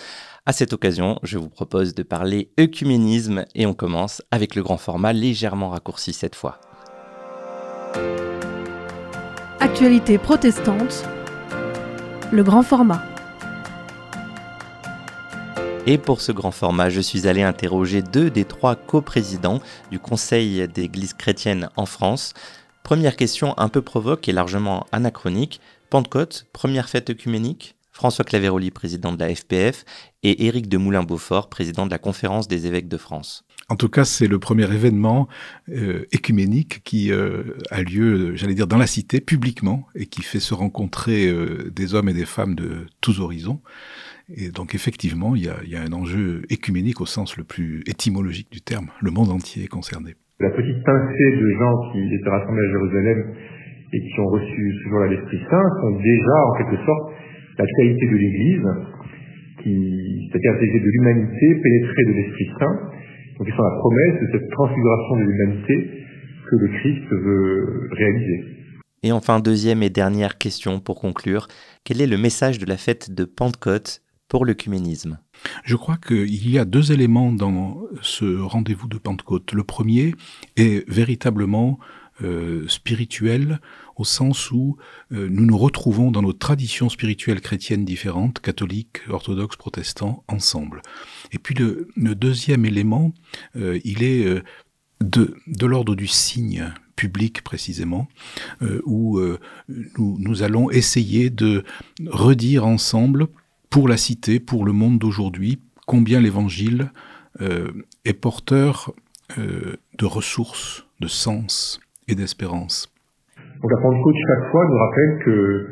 À 0.46 0.54
cette 0.54 0.72
occasion, 0.72 1.18
je 1.22 1.36
vous 1.36 1.50
propose 1.50 1.94
de 1.94 2.02
parler 2.02 2.52
œcuménisme 2.58 3.44
et 3.54 3.66
on 3.66 3.74
commence 3.74 4.22
avec 4.30 4.54
le 4.54 4.62
grand 4.62 4.78
format 4.78 5.12
légèrement 5.12 5.68
raccourci 5.68 6.14
cette 6.14 6.34
fois. 6.34 6.60
Actualité 9.58 10.16
protestante, 10.16 11.04
le 12.32 12.42
grand 12.42 12.62
format. 12.62 13.09
Et 15.90 15.98
pour 15.98 16.20
ce 16.20 16.30
grand 16.30 16.52
format, 16.52 16.88
je 16.88 17.00
suis 17.00 17.26
allé 17.26 17.42
interroger 17.42 18.00
deux 18.00 18.30
des 18.30 18.44
trois 18.44 18.76
coprésidents 18.76 19.60
du 19.90 19.98
Conseil 19.98 20.68
d'Église 20.68 21.14
chrétienne 21.14 21.68
en 21.74 21.84
France. 21.84 22.32
Première 22.84 23.16
question 23.16 23.58
un 23.58 23.68
peu 23.68 23.82
provoque 23.82 24.28
et 24.28 24.32
largement 24.32 24.86
anachronique. 24.92 25.60
Pentecôte, 25.90 26.46
première 26.52 26.88
fête 26.88 27.10
œcuménique? 27.10 27.74
François 27.90 28.24
Claveroli, 28.24 28.70
président 28.70 29.12
de 29.12 29.18
la 29.18 29.34
FPF, 29.34 29.84
et 30.22 30.46
Éric 30.46 30.68
de 30.68 30.78
Moulin-Beaufort, 30.78 31.48
président 31.48 31.86
de 31.86 31.90
la 31.90 31.98
Conférence 31.98 32.46
des 32.46 32.68
évêques 32.68 32.86
de 32.86 32.96
France. 32.96 33.44
En 33.68 33.74
tout 33.74 33.88
cas, 33.88 34.04
c'est 34.04 34.28
le 34.28 34.38
premier 34.38 34.72
événement 34.72 35.28
euh, 35.70 36.04
qui 36.84 37.10
euh, 37.10 37.58
a 37.70 37.82
lieu, 37.82 38.36
j'allais 38.36 38.54
dire, 38.54 38.68
dans 38.68 38.78
la 38.78 38.86
cité, 38.86 39.20
publiquement, 39.20 39.86
et 39.96 40.06
qui 40.06 40.22
fait 40.22 40.40
se 40.40 40.54
rencontrer 40.54 41.26
euh, 41.26 41.70
des 41.74 41.94
hommes 41.94 42.08
et 42.08 42.14
des 42.14 42.26
femmes 42.26 42.54
de 42.54 42.86
tous 43.00 43.20
horizons. 43.20 43.60
Et 44.36 44.50
donc 44.50 44.74
effectivement, 44.74 45.34
il 45.34 45.44
y, 45.44 45.48
a, 45.48 45.56
il 45.64 45.70
y 45.70 45.76
a 45.76 45.82
un 45.82 45.92
enjeu 45.92 46.42
écuménique 46.50 47.00
au 47.00 47.06
sens 47.06 47.36
le 47.36 47.44
plus 47.44 47.82
étymologique 47.86 48.50
du 48.50 48.60
terme. 48.60 48.86
Le 49.00 49.10
monde 49.10 49.30
entier 49.30 49.64
est 49.64 49.68
concerné. 49.68 50.14
La 50.38 50.50
petite 50.50 50.82
pincée 50.84 51.30
de 51.36 51.50
gens 51.58 51.92
qui 51.92 52.14
étaient 52.14 52.30
rassemblés 52.30 52.64
à 52.64 52.70
Jérusalem 52.70 53.34
et 53.92 54.00
qui 54.00 54.20
ont 54.20 54.28
reçu 54.28 54.72
ce 54.84 54.88
jour-là 54.88 55.08
l'Esprit 55.08 55.40
Saint 55.50 55.68
sont 55.82 55.98
déjà 55.98 56.36
en 56.46 56.52
quelque 56.58 56.84
sorte 56.86 57.12
la 57.58 57.66
qualité 57.76 58.06
de 58.06 58.16
l'Église, 58.16 58.68
qui, 59.62 60.30
c'est-à-dire 60.30 60.80
de 60.80 60.90
l'humanité 60.90 61.60
pénétrée 61.62 62.04
de 62.04 62.12
l'Esprit 62.12 62.48
Saint. 62.58 62.76
Donc 63.36 63.48
ils 63.48 63.54
sont 63.54 63.62
la 63.62 63.76
promesse 63.78 64.20
de 64.22 64.28
cette 64.32 64.50
transfiguration 64.50 65.16
de 65.16 65.22
l'humanité 65.22 65.90
que 66.48 66.56
le 66.56 66.68
Christ 66.78 67.04
veut 67.10 67.88
réaliser. 67.92 68.44
Et 69.02 69.12
enfin, 69.12 69.40
deuxième 69.40 69.82
et 69.82 69.90
dernière 69.90 70.38
question 70.38 70.78
pour 70.78 71.00
conclure, 71.00 71.48
quel 71.84 72.00
est 72.00 72.06
le 72.06 72.18
message 72.18 72.58
de 72.58 72.66
la 72.66 72.76
fête 72.76 73.14
de 73.14 73.24
Pentecôte 73.24 74.02
pour 74.30 74.46
l'œcuménisme 74.46 75.18
Je 75.64 75.76
crois 75.76 75.96
qu'il 75.96 76.48
y 76.48 76.58
a 76.58 76.64
deux 76.64 76.92
éléments 76.92 77.32
dans 77.32 77.82
ce 78.00 78.40
rendez-vous 78.40 78.86
de 78.86 78.96
Pentecôte. 78.96 79.52
Le 79.52 79.64
premier 79.64 80.14
est 80.56 80.88
véritablement 80.88 81.80
euh, 82.22 82.68
spirituel 82.68 83.60
au 83.96 84.04
sens 84.04 84.52
où 84.52 84.76
euh, 85.12 85.28
nous 85.28 85.44
nous 85.44 85.58
retrouvons 85.58 86.12
dans 86.12 86.22
nos 86.22 86.32
traditions 86.32 86.88
spirituelles 86.88 87.40
chrétiennes 87.40 87.84
différentes, 87.84 88.38
catholiques, 88.38 89.00
orthodoxes, 89.08 89.56
protestants, 89.56 90.22
ensemble. 90.28 90.80
Et 91.32 91.38
puis 91.38 91.56
le, 91.56 91.88
deuxième 92.14 92.64
élément, 92.64 93.12
euh, 93.56 93.80
il 93.84 94.04
est 94.04 94.24
de, 95.00 95.34
l'ordre 95.66 95.96
du 95.96 96.06
signe 96.06 96.72
public 96.94 97.42
précisément, 97.42 98.06
où 98.84 99.18
nous 99.96 100.42
allons 100.42 100.70
essayer 100.70 101.30
de 101.30 101.64
redire 102.06 102.66
ensemble 102.66 103.28
pour 103.70 103.88
la 103.88 103.96
cité, 103.96 104.40
pour 104.40 104.64
le 104.64 104.72
monde 104.72 104.98
d'aujourd'hui, 104.98 105.60
combien 105.86 106.20
l'Évangile 106.20 106.90
euh, 107.40 107.70
est 108.04 108.20
porteur 108.20 108.92
euh, 109.38 109.76
de 109.98 110.06
ressources, 110.06 110.86
de 111.00 111.06
sens 111.06 111.80
et 112.08 112.14
d'espérance. 112.16 112.92
Donc 113.62 113.70
la 113.70 113.80
Pentecôte, 113.80 114.16
chaque 114.26 114.50
fois, 114.50 114.66
nous 114.68 114.76
rappelle 114.76 115.18
que 115.24 115.66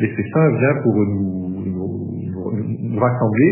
l'Esprit 0.00 0.24
Saint 0.32 0.48
vient 0.58 0.82
pour 0.82 0.94
nous, 0.94 1.36
rassembler 2.98 3.50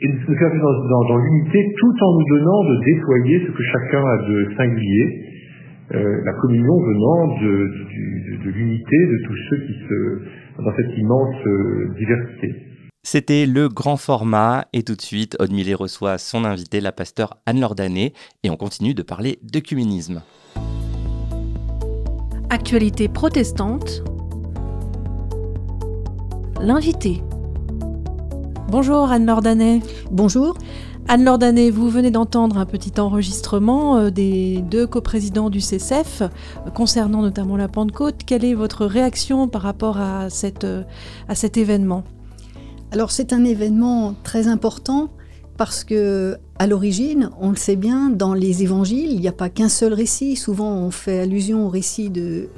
et 0.00 0.08
nous 0.08 0.36
faire 0.38 0.50
dans, 0.54 1.08
dans, 1.08 1.16
l'unité 1.16 1.74
tout 1.76 1.94
en 2.00 2.12
nous 2.14 2.26
donnant 2.28 2.64
de 2.70 2.84
déployer 2.84 3.46
ce 3.46 3.50
que 3.50 3.62
chacun 3.64 4.04
a 4.06 4.16
de 4.28 4.54
singulier, 4.56 5.24
euh, 5.94 6.22
la 6.24 6.32
communion 6.34 6.78
venant 6.78 7.40
de, 7.40 7.50
de, 7.50 8.44
de 8.44 8.50
l'unité 8.50 8.96
de 8.96 9.26
tous 9.26 9.36
ceux 9.50 9.56
qui 9.66 9.74
se 9.88 10.62
dans 10.62 10.74
cette 10.76 10.96
immense 10.96 11.46
euh, 11.46 11.94
diversité. 11.98 12.67
C'était 13.02 13.46
le 13.46 13.68
grand 13.68 13.96
format 13.96 14.66
et 14.72 14.82
tout 14.82 14.94
de 14.94 15.02
suite, 15.02 15.36
Aude 15.40 15.52
Millet 15.52 15.74
reçoit 15.74 16.18
son 16.18 16.44
invité, 16.44 16.80
la 16.80 16.92
pasteur 16.92 17.38
Anne 17.46 17.60
Lordané, 17.60 18.12
et 18.42 18.50
on 18.50 18.56
continue 18.56 18.94
de 18.94 19.02
parler 19.02 19.38
d'œcuménisme. 19.42 20.22
Actualité 22.50 23.08
protestante. 23.08 24.02
L'invité. 26.60 27.22
Bonjour 28.68 29.10
Anne 29.10 29.26
Lordanet. 29.26 29.80
Bonjour. 30.10 30.56
Anne-Laure 31.10 31.38
Danet, 31.38 31.70
vous 31.70 31.88
venez 31.88 32.10
d'entendre 32.10 32.58
un 32.58 32.66
petit 32.66 33.00
enregistrement 33.00 33.96
euh, 33.96 34.10
des 34.10 34.60
deux 34.60 34.86
coprésidents 34.86 35.48
du 35.48 35.62
CCF 35.62 36.22
concernant 36.74 37.22
notamment 37.22 37.56
la 37.56 37.66
Pentecôte. 37.66 38.16
Quelle 38.26 38.44
est 38.44 38.52
votre 38.52 38.84
réaction 38.84 39.48
par 39.48 39.62
rapport 39.62 39.96
à, 39.96 40.28
cette, 40.28 40.64
euh, 40.64 40.82
à 41.26 41.34
cet 41.34 41.56
événement? 41.56 42.04
Alors 42.90 43.10
c'est 43.10 43.32
un 43.32 43.44
événement 43.44 44.14
très 44.22 44.48
important 44.48 45.10
parce 45.58 45.84
que 45.84 46.38
à 46.58 46.66
l'origine, 46.66 47.30
on 47.40 47.50
le 47.50 47.56
sait 47.56 47.76
bien, 47.76 48.10
dans 48.10 48.32
les 48.32 48.62
évangiles, 48.62 49.12
il 49.12 49.20
n'y 49.20 49.28
a 49.28 49.32
pas 49.32 49.48
qu'un 49.48 49.68
seul 49.68 49.92
récit. 49.92 50.36
Souvent, 50.36 50.72
on 50.72 50.90
fait 50.90 51.20
allusion 51.20 51.66
au 51.66 51.68
récit 51.68 52.10
de, 52.10 52.48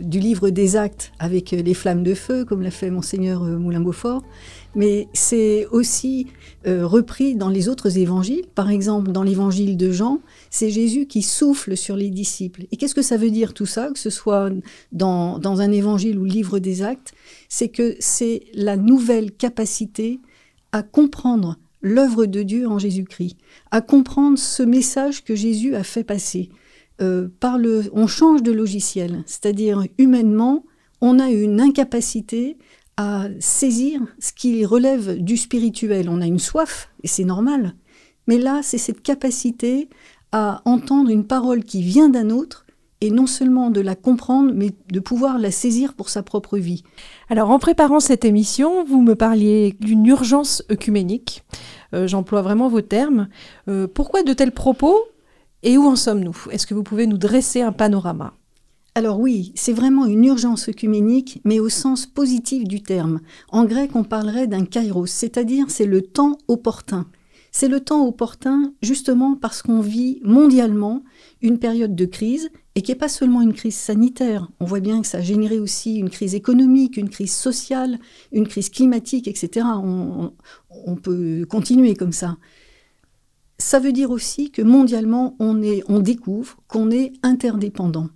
du 0.00 0.18
livre 0.18 0.50
des 0.50 0.76
Actes 0.76 1.12
avec 1.18 1.52
les 1.52 1.74
flammes 1.74 2.02
de 2.02 2.14
feu, 2.14 2.44
comme 2.44 2.62
l'a 2.62 2.70
fait 2.70 2.90
monseigneur 2.90 3.42
Moulin-Beaufort 3.42 4.22
mais 4.74 5.08
c'est 5.12 5.66
aussi 5.66 6.26
euh, 6.66 6.86
repris 6.86 7.34
dans 7.34 7.48
les 7.48 7.68
autres 7.68 7.98
évangiles. 7.98 8.46
Par 8.54 8.70
exemple, 8.70 9.12
dans 9.12 9.22
l'évangile 9.22 9.76
de 9.76 9.90
Jean, 9.90 10.20
c'est 10.50 10.70
Jésus 10.70 11.06
qui 11.06 11.22
souffle 11.22 11.76
sur 11.76 11.96
les 11.96 12.10
disciples. 12.10 12.66
Et 12.70 12.76
qu'est-ce 12.76 12.94
que 12.94 13.02
ça 13.02 13.16
veut 13.16 13.30
dire 13.30 13.54
tout 13.54 13.66
ça, 13.66 13.90
que 13.90 13.98
ce 13.98 14.10
soit 14.10 14.50
dans, 14.92 15.40
un 15.42 15.72
évangile 15.72 16.18
ou 16.18 16.24
livre 16.24 16.58
des 16.58 16.82
actes? 16.82 17.12
C'est 17.48 17.68
que 17.68 17.96
c'est 17.98 18.44
la 18.54 18.76
nouvelle 18.76 19.32
capacité 19.32 20.20
à 20.72 20.82
comprendre 20.82 21.56
l'œuvre 21.82 22.26
de 22.26 22.42
Dieu 22.42 22.68
en 22.68 22.78
Jésus-Christ, 22.78 23.36
à 23.70 23.80
comprendre 23.80 24.38
ce 24.38 24.62
message 24.62 25.24
que 25.24 25.34
Jésus 25.34 25.74
a 25.74 25.82
fait 25.82 26.04
passer. 26.04 26.50
Euh, 27.00 27.28
par 27.40 27.56
le, 27.56 27.84
on 27.94 28.06
change 28.06 28.42
de 28.42 28.52
logiciel, 28.52 29.22
c'est-à-dire 29.24 29.84
humainement, 29.96 30.64
on 31.00 31.18
a 31.18 31.30
une 31.30 31.60
incapacité 31.60 32.58
à 33.00 33.28
saisir 33.38 34.02
ce 34.18 34.30
qui 34.30 34.66
relève 34.66 35.16
du 35.16 35.38
spirituel. 35.38 36.10
On 36.10 36.20
a 36.20 36.26
une 36.26 36.38
soif, 36.38 36.90
et 37.02 37.08
c'est 37.08 37.24
normal. 37.24 37.72
Mais 38.26 38.36
là, 38.36 38.60
c'est 38.62 38.76
cette 38.76 39.02
capacité 39.02 39.88
à 40.32 40.60
entendre 40.66 41.08
une 41.08 41.26
parole 41.26 41.64
qui 41.64 41.80
vient 41.82 42.10
d'un 42.10 42.28
autre, 42.28 42.66
et 43.00 43.10
non 43.10 43.26
seulement 43.26 43.70
de 43.70 43.80
la 43.80 43.94
comprendre, 43.94 44.52
mais 44.54 44.72
de 44.92 45.00
pouvoir 45.00 45.38
la 45.38 45.50
saisir 45.50 45.94
pour 45.94 46.10
sa 46.10 46.22
propre 46.22 46.58
vie. 46.58 46.84
Alors, 47.30 47.48
en 47.48 47.58
préparant 47.58 48.00
cette 48.00 48.26
émission, 48.26 48.84
vous 48.84 49.00
me 49.00 49.14
parliez 49.14 49.74
d'une 49.80 50.04
urgence 50.04 50.62
œcuménique. 50.70 51.42
Euh, 51.94 52.06
j'emploie 52.06 52.42
vraiment 52.42 52.68
vos 52.68 52.82
termes. 52.82 53.28
Euh, 53.68 53.86
pourquoi 53.86 54.22
de 54.24 54.34
tels 54.34 54.52
propos 54.52 54.98
et 55.62 55.78
où 55.78 55.86
en 55.86 55.96
sommes-nous? 55.96 56.36
Est-ce 56.50 56.66
que 56.66 56.74
vous 56.74 56.82
pouvez 56.82 57.06
nous 57.06 57.16
dresser 57.16 57.62
un 57.62 57.72
panorama? 57.72 58.34
Alors 59.00 59.18
oui, 59.18 59.52
c'est 59.54 59.72
vraiment 59.72 60.04
une 60.04 60.26
urgence 60.26 60.68
œcuménique, 60.68 61.40
mais 61.44 61.58
au 61.58 61.70
sens 61.70 62.04
positif 62.04 62.64
du 62.64 62.82
terme. 62.82 63.20
En 63.48 63.64
grec, 63.64 63.92
on 63.94 64.04
parlerait 64.04 64.46
d'un 64.46 64.66
kairos, 64.66 65.06
c'est-à-dire 65.06 65.70
c'est 65.70 65.86
le 65.86 66.02
temps 66.02 66.36
opportun. 66.48 67.06
C'est 67.50 67.68
le 67.68 67.80
temps 67.80 68.06
opportun 68.06 68.74
justement 68.82 69.36
parce 69.36 69.62
qu'on 69.62 69.80
vit 69.80 70.20
mondialement 70.22 71.02
une 71.40 71.58
période 71.58 71.94
de 71.94 72.04
crise 72.04 72.50
et 72.74 72.82
qui 72.82 72.92
n'est 72.92 72.98
pas 72.98 73.08
seulement 73.08 73.40
une 73.40 73.54
crise 73.54 73.74
sanitaire. 73.74 74.50
On 74.60 74.66
voit 74.66 74.80
bien 74.80 75.00
que 75.00 75.06
ça 75.06 75.16
a 75.16 75.22
généré 75.22 75.58
aussi 75.58 75.96
une 75.96 76.10
crise 76.10 76.34
économique, 76.34 76.98
une 76.98 77.08
crise 77.08 77.32
sociale, 77.32 77.98
une 78.32 78.46
crise 78.46 78.68
climatique, 78.68 79.28
etc. 79.28 79.66
On, 79.82 80.96
peut 80.96 81.46
continuer 81.48 81.94
comme 81.94 82.12
ça. 82.12 82.36
Ça 83.56 83.78
veut 83.78 83.92
dire 83.92 84.10
aussi 84.10 84.50
que 84.50 84.60
mondialement, 84.60 85.36
on 85.38 86.00
découvre 86.00 86.58
qu'on 86.68 86.90
est 86.90 87.14
interdépendant 87.22 88.10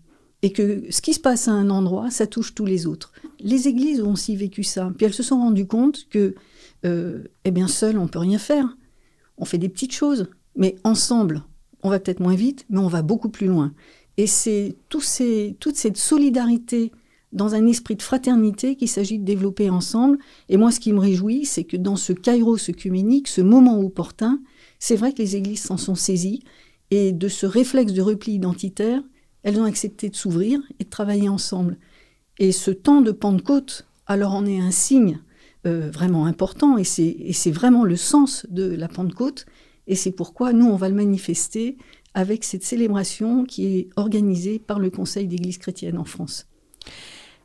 et 0.44 0.52
que 0.52 0.82
ce 0.90 1.00
qui 1.00 1.14
se 1.14 1.20
passe 1.20 1.48
à 1.48 1.52
un 1.52 1.70
endroit, 1.70 2.10
ça 2.10 2.26
touche 2.26 2.54
tous 2.54 2.66
les 2.66 2.86
autres. 2.86 3.14
Les 3.40 3.66
églises 3.66 4.02
ont 4.02 4.12
aussi 4.12 4.36
vécu 4.36 4.62
ça, 4.62 4.92
puis 4.94 5.06
elles 5.06 5.14
se 5.14 5.22
sont 5.22 5.38
rendues 5.38 5.66
compte 5.66 6.06
que, 6.10 6.34
euh, 6.84 7.24
eh 7.46 7.50
bien, 7.50 7.66
seul, 7.66 7.96
on 7.98 8.08
peut 8.08 8.18
rien 8.18 8.36
faire. 8.36 8.76
On 9.38 9.46
fait 9.46 9.56
des 9.56 9.70
petites 9.70 9.94
choses, 9.94 10.28
mais 10.54 10.76
ensemble, 10.84 11.44
on 11.82 11.88
va 11.88 11.98
peut-être 11.98 12.20
moins 12.20 12.34
vite, 12.34 12.66
mais 12.68 12.80
on 12.80 12.88
va 12.88 13.00
beaucoup 13.00 13.30
plus 13.30 13.46
loin. 13.46 13.72
Et 14.18 14.26
c'est 14.26 14.76
tout 14.90 15.00
ces, 15.00 15.56
toute 15.60 15.76
cette 15.76 15.96
solidarité 15.96 16.92
dans 17.32 17.54
un 17.54 17.66
esprit 17.66 17.96
de 17.96 18.02
fraternité 18.02 18.76
qu'il 18.76 18.90
s'agit 18.90 19.18
de 19.18 19.24
développer 19.24 19.70
ensemble. 19.70 20.18
Et 20.50 20.58
moi, 20.58 20.70
ce 20.72 20.78
qui 20.78 20.92
me 20.92 21.00
réjouit, 21.00 21.46
c'est 21.46 21.64
que 21.64 21.78
dans 21.78 21.96
ce 21.96 22.12
kairos 22.12 22.68
œcuménique, 22.68 23.28
ce 23.28 23.40
moment 23.40 23.80
opportun, 23.80 24.42
c'est 24.78 24.96
vrai 24.96 25.14
que 25.14 25.22
les 25.22 25.36
églises 25.36 25.62
s'en 25.62 25.78
sont 25.78 25.94
saisies, 25.94 26.42
et 26.90 27.12
de 27.12 27.28
ce 27.28 27.46
réflexe 27.46 27.94
de 27.94 28.02
repli 28.02 28.34
identitaire, 28.34 29.02
elles 29.44 29.60
ont 29.60 29.64
accepté 29.64 30.08
de 30.08 30.16
s'ouvrir 30.16 30.60
et 30.80 30.84
de 30.84 30.90
travailler 30.90 31.28
ensemble. 31.28 31.78
Et 32.38 32.50
ce 32.50 32.72
temps 32.72 33.02
de 33.02 33.12
Pentecôte, 33.12 33.86
alors 34.06 34.34
en 34.34 34.44
est 34.44 34.58
un 34.58 34.72
signe 34.72 35.20
euh, 35.66 35.90
vraiment 35.90 36.26
important, 36.26 36.76
et 36.76 36.84
c'est 36.84 37.50
vraiment 37.50 37.84
le 37.84 37.96
sens 37.96 38.46
de 38.50 38.74
la 38.74 38.88
Pentecôte, 38.88 39.46
et 39.86 39.94
c'est 39.94 40.12
pourquoi 40.12 40.52
nous, 40.52 40.66
on 40.66 40.76
va 40.76 40.88
le 40.88 40.94
manifester 40.94 41.76
avec 42.14 42.42
cette 42.42 42.64
célébration 42.64 43.44
qui 43.44 43.66
est 43.66 43.88
organisée 43.96 44.58
par 44.58 44.78
le 44.78 44.90
Conseil 44.90 45.26
d'Église 45.26 45.58
chrétienne 45.58 45.98
en 45.98 46.04
France. 46.04 46.46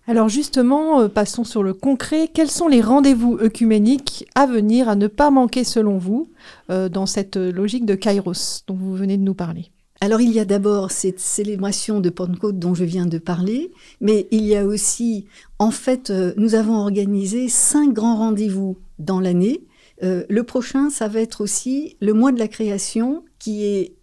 Alors 0.07 0.29
justement, 0.29 1.01
euh, 1.01 1.07
passons 1.07 1.43
sur 1.43 1.61
le 1.61 1.73
concret. 1.73 2.29
Quels 2.33 2.49
sont 2.49 2.67
les 2.67 2.81
rendez-vous 2.81 3.37
œcuméniques 3.39 4.25
à 4.33 4.47
venir, 4.47 4.89
à 4.89 4.95
ne 4.95 5.07
pas 5.07 5.29
manquer 5.29 5.63
selon 5.63 5.97
vous, 5.97 6.31
euh, 6.71 6.89
dans 6.89 7.05
cette 7.05 7.35
logique 7.35 7.85
de 7.85 7.95
Kairos 7.95 8.63
dont 8.67 8.75
vous 8.75 8.95
venez 8.95 9.17
de 9.17 9.23
nous 9.23 9.35
parler? 9.35 9.71
Alors 10.01 10.21
il 10.21 10.31
y 10.31 10.39
a 10.39 10.45
d'abord 10.45 10.91
cette 10.91 11.19
célébration 11.19 11.99
de 11.99 12.09
Pentecôte 12.09 12.57
dont 12.57 12.73
je 12.73 12.85
viens 12.85 13.05
de 13.05 13.17
parler, 13.17 13.71
mais 13.99 14.27
il 14.31 14.45
y 14.45 14.55
a 14.55 14.65
aussi, 14.65 15.25
en 15.57 15.71
fait, 15.71 16.09
euh, 16.09 16.33
nous 16.37 16.55
avons 16.55 16.77
organisé 16.77 17.49
cinq 17.49 17.93
grands 17.93 18.17
rendez-vous 18.17 18.77
dans 18.97 19.19
l'année. 19.19 19.61
Euh, 20.03 20.23
le 20.29 20.43
prochain, 20.43 20.89
ça 20.89 21.07
va 21.09 21.19
être 21.19 21.41
aussi 21.41 21.97
le 21.99 22.13
mois 22.13 22.31
de 22.31 22.39
la 22.39 22.47
création, 22.47 23.23
qui 23.39 23.65
est 23.65 23.95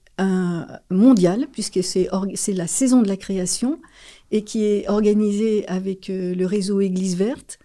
mondial, 0.91 1.47
puisque 1.53 1.85
c'est 1.85 2.09
la 2.55 2.67
saison 2.67 3.03
de 3.03 3.09
la 3.09 3.19
création, 3.19 3.79
et 4.31 4.43
qui 4.43 4.65
est 4.65 4.89
organisé 4.89 5.67
avec 5.69 6.11
euh, 6.11 6.35
le 6.35 6.47
réseau 6.47 6.81
Église 6.81 7.17
verte, 7.17 7.59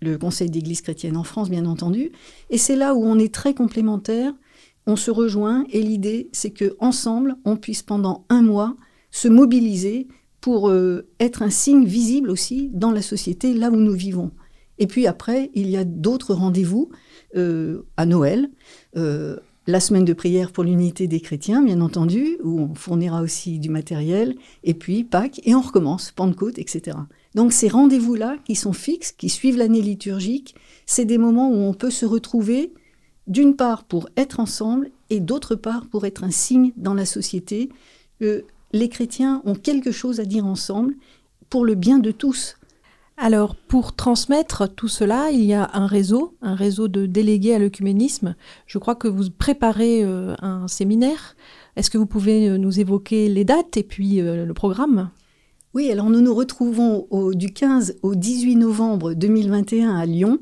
le 0.00 0.16
Conseil 0.16 0.48
d'Église 0.48 0.80
chrétienne 0.80 1.16
en 1.16 1.24
France, 1.24 1.50
bien 1.50 1.66
entendu. 1.66 2.12
Et 2.48 2.58
c'est 2.58 2.76
là 2.76 2.94
où 2.94 3.04
on 3.04 3.18
est 3.18 3.32
très 3.34 3.52
complémentaires 3.52 4.32
on 4.90 4.96
se 4.96 5.10
rejoint 5.12 5.64
et 5.70 5.82
l'idée, 5.82 6.28
c'est 6.32 6.50
que 6.50 6.76
ensemble, 6.80 7.36
on 7.44 7.56
puisse 7.56 7.82
pendant 7.82 8.24
un 8.28 8.42
mois 8.42 8.74
se 9.12 9.28
mobiliser 9.28 10.08
pour 10.40 10.68
euh, 10.68 11.06
être 11.20 11.42
un 11.42 11.50
signe 11.50 11.84
visible 11.84 12.30
aussi 12.30 12.70
dans 12.72 12.90
la 12.90 13.02
société, 13.02 13.54
là 13.54 13.70
où 13.70 13.76
nous 13.76 13.92
vivons. 13.92 14.32
Et 14.78 14.86
puis 14.86 15.06
après, 15.06 15.50
il 15.54 15.68
y 15.68 15.76
a 15.76 15.84
d'autres 15.84 16.34
rendez-vous 16.34 16.90
euh, 17.36 17.82
à 17.96 18.04
Noël, 18.04 18.50
euh, 18.96 19.36
la 19.66 19.78
semaine 19.78 20.04
de 20.04 20.12
prière 20.12 20.50
pour 20.50 20.64
l'unité 20.64 21.06
des 21.06 21.20
chrétiens, 21.20 21.62
bien 21.62 21.80
entendu, 21.82 22.38
où 22.42 22.58
on 22.58 22.74
fournira 22.74 23.22
aussi 23.22 23.60
du 23.60 23.68
matériel, 23.68 24.34
et 24.64 24.74
puis 24.74 25.04
Pâques, 25.04 25.40
et 25.44 25.54
on 25.54 25.60
recommence, 25.60 26.10
Pentecôte, 26.10 26.58
etc. 26.58 26.96
Donc 27.36 27.52
ces 27.52 27.68
rendez-vous-là, 27.68 28.38
qui 28.44 28.56
sont 28.56 28.72
fixes, 28.72 29.12
qui 29.12 29.28
suivent 29.28 29.58
l'année 29.58 29.82
liturgique, 29.82 30.56
c'est 30.86 31.04
des 31.04 31.18
moments 31.18 31.50
où 31.50 31.58
on 31.58 31.74
peut 31.74 31.90
se 31.90 32.06
retrouver 32.06 32.72
d'une 33.26 33.56
part 33.56 33.84
pour 33.84 34.08
être 34.16 34.40
ensemble 34.40 34.90
et 35.10 35.20
d'autre 35.20 35.54
part 35.54 35.86
pour 35.86 36.06
être 36.06 36.24
un 36.24 36.30
signe 36.30 36.72
dans 36.76 36.94
la 36.94 37.06
société 37.06 37.70
que 38.20 38.44
les 38.72 38.88
chrétiens 38.88 39.42
ont 39.44 39.54
quelque 39.54 39.90
chose 39.90 40.20
à 40.20 40.24
dire 40.24 40.46
ensemble 40.46 40.94
pour 41.48 41.64
le 41.64 41.74
bien 41.74 41.98
de 41.98 42.12
tous. 42.12 42.56
Alors, 43.22 43.54
pour 43.54 43.94
transmettre 43.94 44.72
tout 44.72 44.88
cela, 44.88 45.30
il 45.30 45.44
y 45.44 45.52
a 45.52 45.68
un 45.74 45.86
réseau, 45.86 46.36
un 46.40 46.54
réseau 46.54 46.88
de 46.88 47.04
délégués 47.04 47.54
à 47.54 47.58
l'œcuménisme. 47.58 48.34
Je 48.66 48.78
crois 48.78 48.94
que 48.94 49.08
vous 49.08 49.28
préparez 49.28 50.02
euh, 50.02 50.34
un 50.40 50.66
séminaire. 50.68 51.36
Est-ce 51.76 51.90
que 51.90 51.98
vous 51.98 52.06
pouvez 52.06 52.48
euh, 52.48 52.56
nous 52.56 52.80
évoquer 52.80 53.28
les 53.28 53.44
dates 53.44 53.76
et 53.76 53.82
puis 53.82 54.22
euh, 54.22 54.46
le 54.46 54.54
programme? 54.54 55.10
Oui, 55.74 55.90
alors 55.90 56.08
nous 56.08 56.22
nous 56.22 56.34
retrouvons 56.34 57.06
du 57.32 57.52
15 57.52 57.98
au 58.02 58.14
18 58.14 58.56
novembre 58.56 59.12
2021 59.12 59.94
à 59.94 60.06
Lyon 60.06 60.38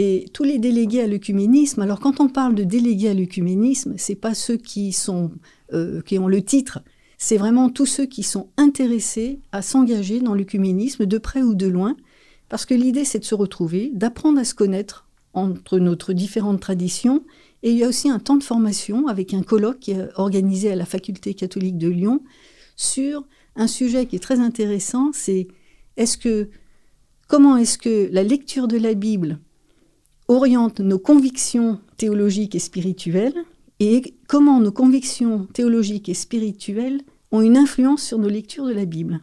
et 0.00 0.26
tous 0.32 0.44
les 0.44 0.60
délégués 0.60 1.00
à 1.00 1.08
l'œcuménisme, 1.08 1.82
alors 1.82 1.98
quand 1.98 2.20
on 2.20 2.28
parle 2.28 2.54
de 2.54 2.62
délégués 2.62 3.08
à 3.08 3.14
l'œcuménisme, 3.14 3.94
c'est 3.96 4.14
pas 4.14 4.32
ceux 4.32 4.56
qui 4.56 4.92
sont 4.92 5.32
euh, 5.72 6.00
qui 6.02 6.20
ont 6.20 6.28
le 6.28 6.40
titre, 6.40 6.78
c'est 7.18 7.36
vraiment 7.36 7.68
tous 7.68 7.84
ceux 7.84 8.06
qui 8.06 8.22
sont 8.22 8.48
intéressés 8.56 9.40
à 9.50 9.60
s'engager 9.60 10.20
dans 10.20 10.34
l'œcuménisme 10.34 11.04
de 11.04 11.18
près 11.18 11.42
ou 11.42 11.56
de 11.56 11.66
loin, 11.66 11.96
parce 12.48 12.64
que 12.64 12.74
l'idée 12.74 13.04
c'est 13.04 13.18
de 13.18 13.24
se 13.24 13.34
retrouver, 13.34 13.90
d'apprendre 13.92 14.38
à 14.38 14.44
se 14.44 14.54
connaître 14.54 15.08
entre 15.34 15.80
notre 15.80 16.12
différentes 16.12 16.60
traditions, 16.60 17.24
et 17.64 17.72
il 17.72 17.76
y 17.76 17.82
a 17.82 17.88
aussi 17.88 18.08
un 18.08 18.20
temps 18.20 18.36
de 18.36 18.44
formation 18.44 19.08
avec 19.08 19.34
un 19.34 19.42
colloque 19.42 19.90
organisé 20.14 20.70
à 20.70 20.76
la 20.76 20.86
faculté 20.86 21.34
catholique 21.34 21.76
de 21.76 21.88
Lyon 21.88 22.22
sur 22.76 23.26
un 23.56 23.66
sujet 23.66 24.06
qui 24.06 24.14
est 24.14 24.20
très 24.20 24.38
intéressant, 24.38 25.10
c'est 25.12 25.48
est-ce 25.96 26.46
comment 27.26 27.56
est-ce 27.56 27.78
que 27.78 28.08
la 28.12 28.22
lecture 28.22 28.68
de 28.68 28.76
la 28.76 28.94
Bible 28.94 29.40
oriente 30.28 30.80
nos 30.80 30.98
convictions 30.98 31.80
théologiques 31.96 32.54
et 32.54 32.60
spirituelles 32.60 33.34
et 33.80 34.14
comment 34.28 34.60
nos 34.60 34.72
convictions 34.72 35.46
théologiques 35.52 36.08
et 36.08 36.14
spirituelles 36.14 37.00
ont 37.32 37.42
une 37.42 37.56
influence 37.56 38.02
sur 38.02 38.18
nos 38.18 38.28
lectures 38.28 38.66
de 38.66 38.72
la 38.72 38.84
Bible. 38.84 39.20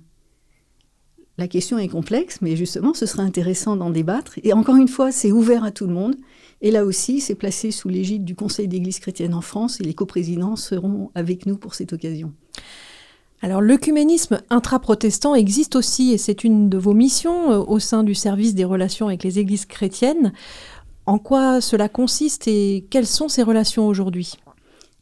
La 1.37 1.47
question 1.47 1.77
est 1.77 1.89
complexe, 1.89 2.39
mais 2.41 2.55
justement, 2.55 2.93
ce 2.93 3.05
serait 3.05 3.23
intéressant 3.23 3.75
d'en 3.75 3.89
débattre. 3.89 4.39
Et 4.43 4.53
encore 4.53 4.77
une 4.77 4.87
fois, 4.87 5.11
c'est 5.11 5.33
ouvert 5.33 5.65
à 5.65 5.71
tout 5.71 5.85
le 5.85 5.93
monde. 5.93 6.15
Et 6.61 6.71
là 6.71 6.85
aussi, 6.85 7.19
c'est 7.19 7.35
placé 7.35 7.71
sous 7.71 7.89
l'égide 7.89 8.23
du 8.23 8.35
Conseil 8.35 8.69
d'Église 8.69 8.99
chrétienne 8.99 9.33
en 9.33 9.41
France 9.41 9.81
et 9.81 9.83
les 9.83 9.93
coprésidents 9.93 10.55
seront 10.55 11.11
avec 11.13 11.45
nous 11.45 11.57
pour 11.57 11.75
cette 11.75 11.91
occasion. 11.91 12.31
Alors 13.41 13.61
l'œcuménisme 13.61 14.41
intra-protestant 14.49 15.35
existe 15.35 15.75
aussi 15.75 16.13
et 16.13 16.17
c'est 16.17 16.43
une 16.43 16.69
de 16.69 16.77
vos 16.77 16.93
missions 16.93 17.51
euh, 17.51 17.59
au 17.59 17.79
sein 17.79 18.03
du 18.03 18.15
service 18.15 18.55
des 18.55 18.63
relations 18.63 19.07
avec 19.07 19.23
les 19.23 19.39
églises 19.39 19.65
chrétiennes. 19.65 20.33
En 21.05 21.19
quoi 21.19 21.61
cela 21.61 21.87
consiste 21.87 22.47
et 22.47 22.87
quelles 22.89 23.05
sont 23.05 23.29
ces 23.29 23.43
relations 23.43 23.87
aujourd'hui? 23.87 24.33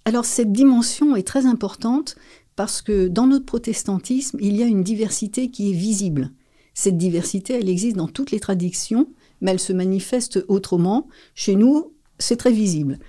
Alors 0.06 0.26
cette 0.26 0.52
dimension 0.52 1.16
est 1.16 1.26
très 1.26 1.46
importante 1.46 2.16
parce 2.56 2.82
que 2.82 3.08
dans 3.08 3.26
notre 3.26 3.46
protestantisme, 3.46 4.38
il 4.42 4.56
y 4.56 4.63
a 4.63 4.68
une 4.68 4.84
diversité 4.84 5.50
qui 5.50 5.72
est 5.72 5.76
visible. 5.76 6.32
Cette 6.74 6.98
diversité, 6.98 7.54
elle 7.54 7.70
existe 7.70 7.96
dans 7.96 8.08
toutes 8.08 8.32
les 8.32 8.39
traditions, 8.39 9.08
mais 9.42 9.52
elle 9.52 9.60
se 9.60 9.74
manifeste 9.74 10.44
autrement. 10.50 11.08
Chez 11.36 11.56
nous, 11.56 11.94
c'est 12.20 12.38
très 12.38 12.52
visible. 12.52 13.00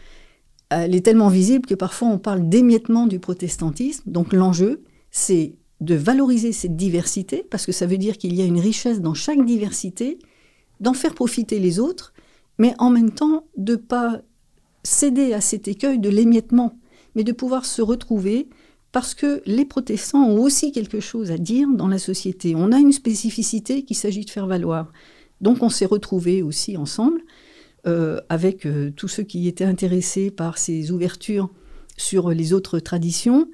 Elle 0.71 0.95
est 0.95 1.05
tellement 1.05 1.29
visible 1.29 1.67
que 1.67 1.75
parfois 1.75 2.09
on 2.09 2.19
parle 2.19 2.49
d'émiettement 2.49 3.07
du 3.07 3.19
protestantisme. 3.19 4.05
Donc 4.11 4.33
l'enjeu, 4.33 4.83
c'est 5.11 5.57
de 5.81 5.95
valoriser 5.95 6.53
cette 6.53 6.77
diversité, 6.77 7.45
parce 7.51 7.67
que 7.67 7.73
ça 7.73 7.87
veut 7.87 7.99
dire 7.99 8.19
qu'il 8.19 8.35
y 8.35 8.43
a 8.43 8.47
une 8.47 8.61
richesse 8.61 9.01
dans 9.01 9.15
chaque 9.15 9.45
diversité, 9.45 10.19
d'en 10.81 10.95
faire 10.95 11.15
profiter 11.15 11.59
les 11.59 11.79
autres, 11.79 12.14
mais 12.59 12.75
en 12.79 12.91
même 12.91 13.13
temps 13.13 13.47
de 13.57 13.77
pas 13.77 14.21
céder 14.83 15.33
à 15.33 15.41
cet 15.41 15.69
écueil 15.69 15.99
de 15.99 16.09
l'émiettement, 16.09 16.79
mais 17.15 17.25
de 17.25 17.33
pouvoir 17.33 17.65
se 17.65 17.83
retrouver 17.83 18.49
parce 18.93 19.15
que 19.15 19.43
les 19.47 19.65
protestants 19.65 20.25
ont 20.25 20.41
aussi 20.41 20.71
quelque 20.71 21.01
chose 21.01 21.33
à 21.33 21.39
dire 21.39 21.69
dans 21.69 21.89
la 21.89 21.99
société. 21.99 22.55
On 22.55 22.71
a 22.71 22.79
une 22.79 22.93
spécificité 22.93 23.83
qu'il 23.83 23.97
s'agit 23.97 24.25
de 24.25 24.31
faire 24.31 24.47
valoir. 24.47 24.93
Donc 25.41 25.63
on 25.63 25.69
s'est 25.69 25.85
retrouvés 25.85 26.43
aussi 26.43 26.77
ensemble 26.77 27.21
euh, 27.87 28.21
avec 28.29 28.67
euh, 28.67 28.93
tous 28.95 29.09
ceux 29.09 29.25
qui 29.25 29.49
étaient 29.49 29.65
intéressés 29.65 30.31
par 30.31 30.59
ces 30.59 30.93
ouvertures 30.93 31.51
sur 31.97 32.31
les 32.31 32.53
autres 32.53 32.79
traditions, 32.79 33.49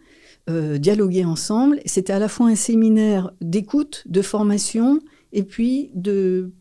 euh, 0.49 0.79
dialoguer 0.79 1.25
ensemble. 1.25 1.81
C'était 1.85 2.13
à 2.13 2.19
la 2.19 2.29
fois 2.29 2.49
un 2.49 2.55
séminaire 2.55 3.33
d'écoute, 3.41 4.05
de 4.07 4.23
formation, 4.23 5.01
et 5.33 5.43
puis 5.43 5.91
de 5.95 6.53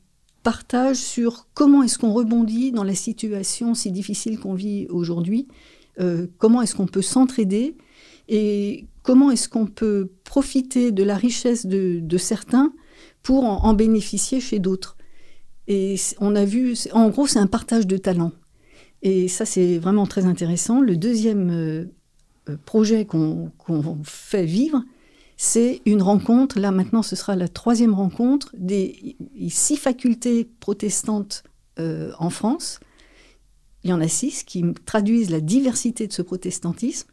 partage 0.43 0.97
sur 0.97 1.47
comment 1.53 1.83
est-ce 1.83 1.97
qu'on 1.97 2.13
rebondit 2.13 2.71
dans 2.71 2.83
la 2.83 2.95
situation 2.95 3.73
si 3.73 3.91
difficile 3.91 4.39
qu'on 4.39 4.53
vit 4.53 4.87
aujourd'hui, 4.89 5.47
comment 6.37 6.61
est-ce 6.61 6.75
qu'on 6.75 6.87
peut 6.87 7.01
s'entraider 7.01 7.75
et 8.29 8.85
comment 9.01 9.31
est-ce 9.31 9.49
qu'on 9.49 9.65
peut 9.65 10.11
profiter 10.23 10.91
de 10.91 11.03
la 11.03 11.15
richesse 11.15 11.65
de, 11.65 12.17
certains 12.17 12.71
pour 13.23 13.43
en, 13.43 13.73
bénéficier 13.73 14.39
chez 14.39 14.59
d'autres. 14.59 14.97
Et 15.67 15.95
on 16.19 16.35
a 16.35 16.45
vu, 16.45 16.75
en 16.93 17.09
gros, 17.09 17.27
c'est 17.27 17.39
un 17.39 17.47
partage 17.47 17.87
de 17.87 17.97
talents. 17.97 18.31
Et 19.01 19.27
ça, 19.27 19.45
c'est 19.45 19.77
vraiment 19.77 20.05
très 20.05 20.25
intéressant. 20.25 20.81
Le 20.81 20.95
deuxième 20.95 21.49
euh, 21.49 21.85
euh, 22.49 22.57
projet 22.65 23.05
qu'on 23.05 23.51
fait 24.03 24.45
vivre, 24.45 24.83
c'est 25.41 25.81
une 25.85 26.01
rencontre. 26.01 26.59
Là, 26.59 26.69
maintenant, 26.69 27.01
ce 27.01 27.15
sera 27.15 27.37
la 27.37 27.47
troisième 27.47 27.93
rencontre 27.93 28.53
des 28.57 29.15
six 29.47 29.77
facultés 29.77 30.43
protestantes 30.59 31.43
euh, 31.79 32.11
en 32.19 32.29
France. 32.29 32.81
Il 33.85 33.89
y 33.89 33.93
en 33.93 34.01
a 34.01 34.09
six 34.09 34.43
qui 34.43 34.65
traduisent 34.83 35.29
la 35.29 35.39
diversité 35.39 36.07
de 36.07 36.11
ce 36.11 36.21
protestantisme. 36.21 37.07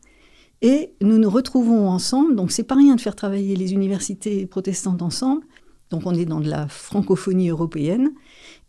Et 0.60 0.92
nous 1.00 1.18
nous 1.18 1.30
retrouvons 1.30 1.88
ensemble, 1.88 2.34
donc 2.34 2.50
c'est 2.50 2.64
pas 2.64 2.74
rien 2.74 2.96
de 2.96 3.00
faire 3.00 3.14
travailler 3.14 3.54
les 3.54 3.74
universités 3.74 4.44
protestantes 4.46 5.02
ensemble, 5.02 5.44
donc 5.90 6.02
on 6.04 6.14
est 6.14 6.24
dans 6.24 6.40
de 6.40 6.48
la 6.48 6.66
francophonie 6.66 7.50
européenne, 7.50 8.10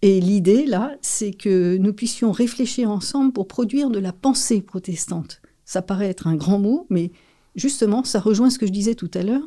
et 0.03 0.19
l'idée 0.19 0.65
là, 0.65 0.95
c'est 1.01 1.31
que 1.31 1.77
nous 1.77 1.93
puissions 1.93 2.31
réfléchir 2.31 2.91
ensemble 2.91 3.31
pour 3.31 3.47
produire 3.47 3.89
de 3.89 3.99
la 3.99 4.11
pensée 4.11 4.61
protestante. 4.61 5.41
Ça 5.63 5.81
paraît 5.81 6.09
être 6.09 6.27
un 6.27 6.35
grand 6.35 6.59
mot, 6.59 6.85
mais 6.89 7.11
justement, 7.57 8.05
ça 8.05 8.21
rejoint 8.21 8.49
ce 8.49 8.57
que 8.57 8.65
je 8.65 8.71
disais 8.71 8.95
tout 8.95 9.11
à 9.13 9.23
l'heure. 9.23 9.43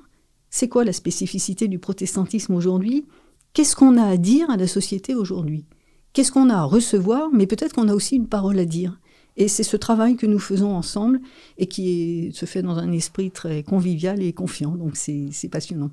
C'est 0.51 0.69
quoi 0.69 0.85
la 0.85 0.93
spécificité 0.93 1.69
du 1.69 1.79
protestantisme 1.79 2.55
aujourd'hui? 2.55 3.07
Qu'est-ce 3.55 3.75
qu'on 3.75 3.97
a 3.97 4.05
à 4.05 4.17
dire 4.17 4.51
à 4.51 4.57
la 4.57 4.67
société 4.67 5.15
aujourd'hui? 5.15 5.65
Qu'est-ce 6.13 6.33
qu'on 6.33 6.51
a 6.51 6.57
à 6.57 6.65
recevoir? 6.65 7.31
Mais 7.33 7.47
peut-être 7.47 7.73
qu'on 7.73 7.89
a 7.89 7.95
aussi 7.95 8.17
une 8.17 8.27
parole 8.27 8.59
à 8.59 8.65
dire. 8.65 9.01
Et 9.37 9.49
c'est 9.49 9.63
ce 9.63 9.77
travail 9.77 10.17
que 10.17 10.27
nous 10.27 10.39
faisons 10.39 10.75
ensemble 10.75 11.21
et 11.57 11.67
qui 11.67 12.31
se 12.35 12.47
fait 12.47 12.63
dans 12.63 12.79
un 12.79 12.93
esprit 12.93 13.31
très 13.31 13.63
convivial 13.63 14.23
et 14.23 14.33
confiant. 14.33 14.73
Donc 14.73 14.97
c'est 14.97 15.49
passionnant. 15.51 15.91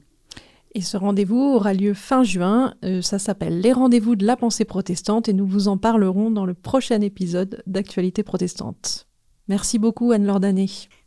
Et 0.74 0.82
ce 0.82 0.98
rendez-vous 0.98 1.40
aura 1.40 1.74
lieu 1.74 1.94
fin 1.94 2.24
juin. 2.24 2.74
Euh, 2.84 3.02
ça 3.02 3.20
s'appelle 3.20 3.62
Les 3.62 3.74
rendez-vous 3.74 4.16
de 4.16 4.26
la 4.26 4.36
pensée 4.36 4.66
protestante 4.66 5.30
et 5.30 5.34
nous 5.34 5.48
vous 5.48 5.68
en 5.70 5.78
parlerons 5.78 6.30
dans 6.30 6.46
le 6.46 6.54
prochain 6.54 7.02
épisode 7.02 7.64
d'Actualité 7.68 8.22
protestante. 8.22 9.08
Merci 9.48 9.80
beaucoup 9.80 10.12
Anne-Laure 10.12 10.42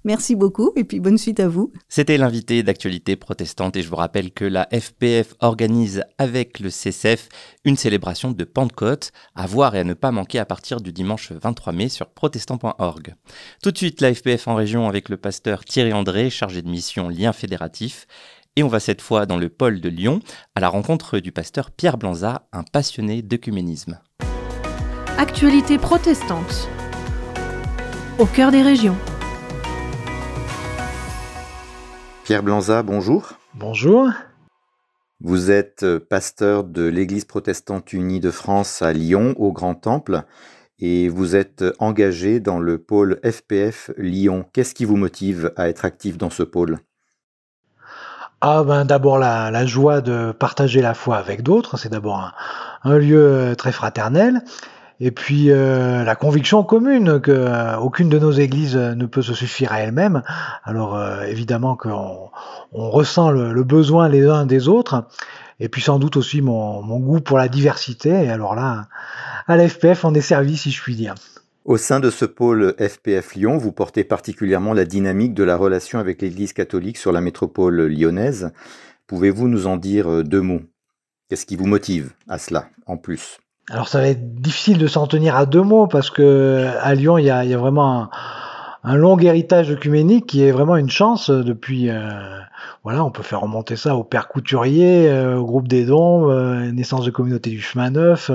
Merci 0.05 0.35
beaucoup 0.35 0.73
et 0.77 0.85
puis 0.85 0.99
bonne 0.99 1.19
suite 1.19 1.41
à 1.41 1.49
vous. 1.49 1.73
C'était 1.89 2.17
l'invité 2.17 2.63
d'actualité 2.63 3.17
protestante 3.17 3.77
et 3.77 3.83
je 3.83 3.89
vous 3.89 3.97
rappelle 3.97 4.33
que 4.33 4.47
la 4.47 4.67
FPF 4.73 5.35
organise 5.41 6.03
avec 6.17 6.59
le 6.59 6.71
CCF 6.71 7.29
une 7.65 7.77
célébration 7.77 8.31
de 8.31 8.45
Pentecôte 8.45 9.13
à 9.35 9.47
voir 9.47 9.75
et 9.75 9.81
à 9.81 9.85
ne 9.85 9.93
pas 9.93 10.11
manquer 10.11 10.39
à 10.39 10.47
partir 10.47 10.81
du 10.81 10.93
dimanche 10.93 11.33
23 11.33 11.73
mai 11.75 11.89
sur 11.91 12.09
protestant.org. 12.09 13.15
Tout 13.63 13.71
de 13.71 13.79
suite 13.79 14.01
la 14.01 14.15
FPF 14.15 14.49
en 14.49 14.55
région 14.55 14.89
avec 14.89 15.11
le 15.11 15.19
pasteur 15.19 15.65
Thierry 15.65 15.93
André 15.93 16.31
chargé 16.31 16.63
de 16.63 16.71
mission 16.71 17.11
lien 17.11 17.35
fédératif 17.35 18.07
et 18.57 18.63
on 18.63 18.69
va 18.69 18.81
cette 18.81 19.03
fois 19.03 19.27
dans 19.27 19.39
le 19.39 19.51
pôle 19.51 19.81
de 19.81 19.89
Lyon 19.91 20.21
à 20.55 20.61
la 20.61 20.69
rencontre 20.69 21.19
du 21.19 21.31
pasteur 21.31 21.71
Pierre 21.71 21.99
Blanza, 21.99 22.49
un 22.53 22.63
passionné 22.63 23.23
d'œcuménisme. 23.23 24.01
Actualité 25.19 25.77
protestante 25.77 26.69
au 28.19 28.27
cœur 28.27 28.51
des 28.51 28.63
régions. 28.63 28.97
Pierre 32.31 32.45
Blanza, 32.45 32.85
bonjour. 32.85 33.33
Bonjour. 33.55 34.09
Vous 35.21 35.51
êtes 35.51 35.83
euh, 35.83 35.99
pasteur 35.99 36.63
de 36.63 36.85
l'Église 36.85 37.25
protestante 37.25 37.93
unie 37.93 38.21
de 38.21 38.31
France 38.31 38.83
à 38.83 38.93
Lyon, 38.93 39.35
au 39.37 39.51
Grand 39.51 39.75
Temple, 39.75 40.23
et 40.79 41.09
vous 41.09 41.35
êtes 41.35 41.65
engagé 41.81 42.39
dans 42.39 42.61
le 42.61 42.79
pôle 42.79 43.19
FPF 43.29 43.91
Lyon. 43.97 44.45
Qu'est-ce 44.53 44.77
qui 44.77 44.85
vous 44.85 44.95
motive 44.95 45.53
à 45.57 45.69
être 45.69 45.85
actif 45.85 46.19
dans 46.19 46.31
ce 46.31 46.45
pôle? 46.45 46.79
Ah 48.41 48.63
ben 48.63 48.85
d'abord 48.85 49.19
la, 49.19 49.67
joie 49.67 50.01
de 50.01 50.31
partager 50.31 50.83
la 50.83 50.95
foi 50.95 51.17
avec 51.17 51.43
d'autres, 51.43 51.79
c'est 51.79 51.89
d'abord 51.89 52.33
un, 52.85 52.99
lieu 52.99 53.21
euh, 53.21 53.55
très 53.57 53.73
fraternel, 53.73 54.45
et 55.01 55.11
puis 55.11 55.51
euh, 55.51 56.05
la 56.05 56.15
conviction 56.15 56.63
commune 56.63 57.21
que 57.21 57.31
euh, 57.31 57.77
aucune 57.79 58.11
de 58.11 58.19
nos 58.19 58.33
églises 58.33 58.77
ne 58.77 59.07
peut 59.07 59.23
se 59.23 59.33
suffire 59.33 59.73
à 59.73 59.81
elle-même. 59.81 60.23
Alors 60.63 60.95
euh, 60.95 61.23
évidemment 61.23 61.75
qu'on 61.75 62.31
on 62.73 62.91
ressent 62.91 63.31
le, 63.31 63.65
besoin 63.65 64.09
les 64.09 64.27
uns 64.27 64.45
des 64.45 64.69
autres, 64.69 65.07
et 65.59 65.69
puis 65.69 65.81
sans 65.81 65.99
doute 65.99 66.17
aussi 66.17 66.43
mon, 66.43 66.83
mon 66.83 66.99
goût 67.01 67.21
pour 67.21 67.39
la 67.39 67.49
diversité. 67.49 68.11
Et 68.11 68.29
alors 68.29 68.55
là, 68.55 68.89
à 69.49 69.57
l'FPF, 69.57 70.05
on 70.05 70.15
est 70.15 70.21
servi 70.21 70.57
si 70.57 70.71
je 70.71 70.83
puis 70.83 70.95
dire. 70.95 71.15
Au 71.65 71.77
sein 71.77 72.01
de 72.01 72.11
ce 72.11 72.25
pôle 72.25 72.75
FPF 72.79 73.35
Lyon, 73.35 73.57
vous 73.57 73.73
portez 73.73 74.05
particulièrement 74.05 74.75
la 74.75 74.85
dynamique 74.85 75.35
de 75.35 75.45
la 75.45 75.57
relation 75.57 75.99
avec 75.99 76.21
l'Église 76.21 76.53
catholique 76.53 76.99
sur 76.99 77.13
la 77.13 77.21
métropole 77.21 77.87
lyonnaise. 77.87 78.53
Pouvez-vous 79.07 79.49
nous 79.49 79.67
en 79.67 79.77
dire 79.77 80.25
deux 80.25 80.41
mots? 80.41 80.63
Qu'est-ce 81.29 81.47
qui 81.47 81.57
vous 81.57 81.67
motive 81.67 82.13
à 82.29 82.39
cela 82.39 82.69
en 82.87 82.97
plus? 82.97 83.39
Alors 83.71 83.89
ça 83.89 84.01
va 84.01 84.09
être 84.09 84.35
difficile 84.41 84.79
de 84.79 84.87
s'en 84.89 85.07
tenir 85.07 85.37
à 85.37 85.47
deux 85.47 85.63
mots 85.63 85.87
parce 85.87 86.11
que 86.11 86.67
à 86.81 86.95
Lyon 86.95 87.19
il 87.19 87.25
y 87.25 87.31
a, 87.31 87.45
vraiment 87.57 88.11
un, 88.83 88.97
long 88.97 89.17
héritage 89.19 89.71
œcuménique 89.71 90.27
qui 90.27 90.43
est 90.43 90.51
vraiment 90.51 90.77
une 90.77 90.91
chance 90.91 91.31
depuis. 91.31 91.89
Euh, 91.89 92.41
voilà, 92.83 93.05
on 93.05 93.11
peut 93.11 93.23
faire 93.23 93.41
remonter 93.41 93.77
ça 93.77 93.95
au 93.95 94.05
père 94.05 94.27
couturier, 94.27 95.09
euh, 95.09 95.37
au 95.37 95.45
groupe 95.45 95.69
des 95.69 95.85
dons, 95.85 96.31
euh, 96.31 96.73
naissance 96.73 97.05
de 97.05 97.11
communauté 97.11 97.51
du 97.51 97.61
chemin 97.61 97.91
neuf, 97.91 98.31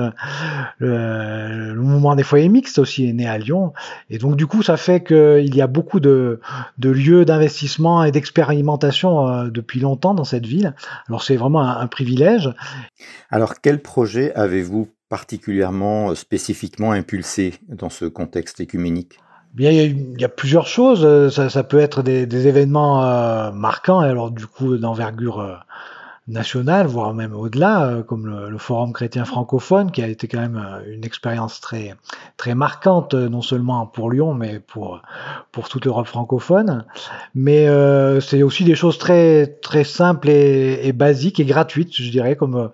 le, 0.79 1.73
mouvement 1.73 2.15
des 2.15 2.23
foyers 2.23 2.47
mixtes 2.47 2.79
aussi 2.79 3.09
est 3.09 3.13
né 3.13 3.27
à 3.27 3.38
Lyon. 3.38 3.73
Et 4.09 4.19
donc 4.19 4.35
du 4.35 4.47
coup 4.47 4.61
ça 4.63 4.77
fait 4.77 5.03
qu'il 5.03 5.53
y 5.53 5.61
a 5.61 5.67
beaucoup 5.67 5.99
de, 5.99 6.39
lieux 6.79 7.25
d'investissement 7.25 8.03
et 8.03 8.11
d'expérimentation 8.11 9.47
depuis 9.47 9.79
longtemps 9.79 10.13
dans 10.13 10.23
cette 10.23 10.45
ville. 10.45 10.75
Alors 11.09 11.23
c'est 11.23 11.35
vraiment 11.35 11.61
un, 11.61 11.79
un 11.79 11.88
privilège. 11.88 12.53
Alors 13.31 13.55
quel 13.61 13.81
projet 13.81 14.33
avez-vous 14.35 14.88
particulièrement, 15.09 16.11
euh, 16.11 16.15
spécifiquement 16.15 16.91
impulsé 16.91 17.55
dans 17.69 17.89
ce 17.89 18.05
contexte 18.05 18.59
écuménique? 18.59 19.19
Bien, 19.53 19.71
il 19.71 20.19
y, 20.19 20.25
a, 20.25 20.29
plusieurs 20.29 20.67
choses. 20.67 21.29
Ça, 21.33 21.63
peut 21.63 21.79
être 21.79 22.03
des, 22.03 22.47
événements 22.47 23.05
euh, 23.05 23.51
marquants, 23.51 23.99
alors 23.99 24.31
du 24.31 24.47
coup 24.47 24.75
d'envergure 24.75 25.65
nationales, 26.27 26.88
voire 26.88 27.13
même 27.13 27.35
au-delà, 27.35 28.03
comme 28.07 28.25
le, 28.27 28.57
Forum 28.57 28.93
chrétien 28.93 29.25
francophone, 29.25 29.91
qui 29.91 30.01
a 30.01 30.07
été 30.07 30.27
quand 30.27 30.39
même 30.39 30.59
une 30.88 31.05
expérience 31.05 31.61
très, 31.61 31.93
très 32.38 32.55
marquante, 32.55 33.13
non 33.13 33.41
seulement 33.41 33.85
pour 33.85 34.09
Lyon, 34.09 34.33
mais 34.33 34.59
pour, 34.59 35.01
pour 35.51 35.69
toute 35.69 35.85
l'Europe 35.85 36.07
francophone. 36.07 36.85
Mais 37.35 37.67
c'est 38.21 38.41
aussi 38.43 38.63
des 38.63 38.75
choses 38.75 38.97
très, 38.97 39.47
très 39.61 39.83
simples 39.83 40.29
et, 40.29 40.93
basiques 40.93 41.39
et 41.39 41.45
gratuites, 41.45 41.95
je 41.95 42.09
dirais, 42.09 42.35
comme 42.35 42.71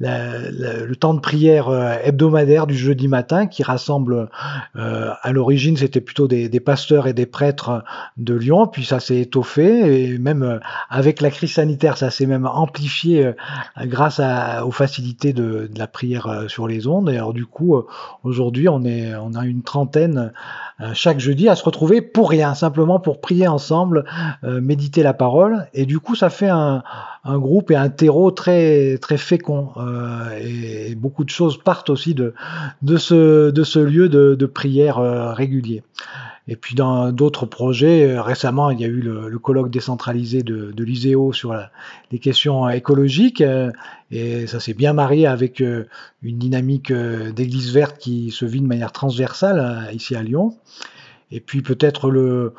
le 0.00 0.94
temps 0.94 1.14
de 1.14 1.20
prière 1.20 1.70
hebdomadaire 2.04 2.66
du 2.66 2.76
jeudi 2.76 3.08
matin, 3.08 3.46
qui 3.46 3.62
rassemble, 3.62 4.28
à 4.74 5.32
l'origine, 5.32 5.76
c'était 5.76 6.00
plutôt 6.00 6.28
des, 6.28 6.48
des 6.48 6.60
pasteurs 6.60 7.06
et 7.06 7.12
des 7.12 7.26
prêtres 7.26 7.82
de 8.16 8.34
Lyon, 8.34 8.66
puis 8.66 8.84
ça 8.84 9.00
s'est 9.00 9.20
étoffé, 9.20 10.04
et 10.04 10.18
même 10.18 10.42
euh, 10.42 10.58
avec 10.88 11.20
la 11.20 11.30
crise 11.30 11.54
sanitaire, 11.54 11.96
ça 11.96 12.10
s'est 12.10 12.26
même 12.26 12.46
amplifié 12.46 12.83
euh, 13.06 13.32
grâce 13.84 14.20
aux 14.64 14.70
facilités 14.70 15.32
de, 15.32 15.70
la 15.76 15.86
prière 15.86 16.26
euh, 16.26 16.48
sur 16.48 16.66
les 16.66 16.86
ondes. 16.86 17.10
Et 17.10 17.16
alors 17.16 17.34
du 17.34 17.46
coup, 17.46 17.76
aujourd'hui, 18.22 18.68
on 18.68 18.84
a 18.84 19.44
une 19.44 19.62
trentaine 19.62 20.32
chaque 20.92 21.20
jeudi 21.20 21.48
à 21.48 21.56
se 21.56 21.64
retrouver 21.64 22.00
pour 22.02 22.30
rien, 22.30 22.54
simplement 22.54 22.98
pour 22.98 23.20
prier 23.20 23.46
ensemble, 23.46 24.04
méditer 24.42 25.02
la 25.02 25.14
parole. 25.14 25.66
Et 25.72 25.86
du 25.86 26.00
coup, 26.00 26.14
ça 26.14 26.30
fait 26.30 26.48
un, 26.48 26.82
groupe 27.24 27.70
et 27.70 27.76
un 27.76 27.88
terreau 27.88 28.30
très 28.30 28.98
très 28.98 29.16
fécond. 29.16 29.70
et, 30.40 30.94
beaucoup 30.94 31.24
de 31.24 31.30
choses 31.30 31.58
partent 31.58 31.90
aussi 31.90 32.14
de, 32.14 32.34
ce, 32.96 33.78
lieu 33.78 34.08
de 34.08 34.46
prière 34.46 34.96
régulier. 35.34 35.82
Et 36.46 36.56
puis 36.56 36.74
dans 36.74 37.10
d'autres 37.10 37.46
projets, 37.46 38.06
euh, 38.06 38.22
récemment, 38.22 38.70
il 38.70 38.80
y 38.80 38.84
a 38.84 38.88
eu 38.88 39.00
le, 39.00 39.38
colloque 39.38 39.70
décentralisé 39.70 40.42
de, 40.42 40.74
l'ISEO 40.82 41.32
sur 41.32 41.54
les 42.12 42.18
questions 42.18 42.68
écologiques, 42.68 43.40
euh, 43.40 43.70
et 44.10 44.46
ça 44.46 44.60
s'est 44.60 44.74
bien 44.74 44.92
marié 44.92 45.26
avec 45.26 45.60
euh, 45.60 45.86
une 46.22 46.38
dynamique 46.38 46.92
d'église 46.92 47.72
verte 47.72 47.98
qui 47.98 48.30
se 48.30 48.44
vit 48.44 48.60
de 48.60 48.66
manière 48.66 48.92
transversale 48.92 49.88
ici 49.94 50.14
à 50.16 50.22
Lyon. 50.22 50.54
Et 51.34 51.40
puis 51.40 51.62
peut-être 51.62 52.10
le, 52.10 52.54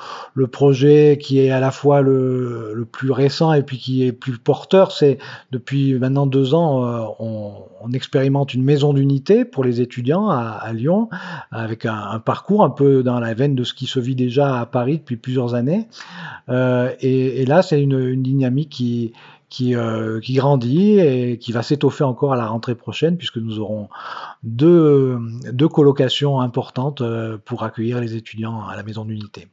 projet 0.52 1.18
qui 1.20 1.40
est 1.40 1.50
à 1.50 1.62
la 1.62 1.72
fois 1.72 2.02
le, 2.02 2.86
plus 2.92 3.12
récent 3.12 3.54
et 3.54 3.64
puis 3.64 3.78
qui 3.78 4.06
est 4.06 4.12
plus 4.12 4.38
porteur, 4.38 4.92
c'est 4.92 5.18
depuis 5.52 5.98
maintenant 5.98 6.28
deux 6.28 6.54
ans, 6.54 6.86
euh, 6.86 7.06
on, 7.20 7.54
expérimente 7.94 8.54
une 8.54 8.64
maison 8.64 8.94
d'unité 8.94 9.46
pour 9.46 9.64
les 9.64 9.80
étudiants 9.80 10.28
à, 10.30 10.74
Lyon, 10.74 11.08
avec 11.52 11.86
un, 11.86 12.20
parcours 12.20 12.64
un 12.64 12.72
peu 12.72 13.04
dans 13.04 13.20
la 13.20 13.36
veine 13.36 13.54
de 13.56 13.64
ce 13.64 13.76
qui 13.76 13.86
se 13.86 14.00
vit 14.00 14.16
déjà 14.16 14.60
à 14.60 14.66
Paris 14.66 14.98
depuis 14.98 15.16
plusieurs 15.16 15.54
années. 15.54 15.88
Euh, 16.50 16.92
et, 17.00 17.46
là, 17.46 17.62
c'est 17.62 17.80
une 17.80 18.22
dynamique 18.24 18.70
qui, 18.70 19.14
qui, 19.56 19.74
euh, 19.74 20.20
qui, 20.20 20.34
grandit 20.34 21.00
et 21.00 21.38
qui 21.38 21.54
va 21.54 21.63
s'étoffer 21.63 22.04
encore 22.04 22.34
à 22.34 22.36
la 22.36 22.48
rentrée 22.48 22.76
prochaine 22.76 23.15
puisque 23.15 23.38
nous 23.38 23.60
aurons 23.60 23.88
deux, 24.44 25.18
deux 25.54 25.70
colocations 25.70 26.41
importantes 26.41 27.00
euh, 27.00 27.38
pour 27.38 27.63
accueillir 27.63 28.02
les 28.02 28.15
étudiants 28.15 28.68
à 28.68 28.76
la 28.76 28.84
maison 28.84 29.06
d'unité. 29.06 29.48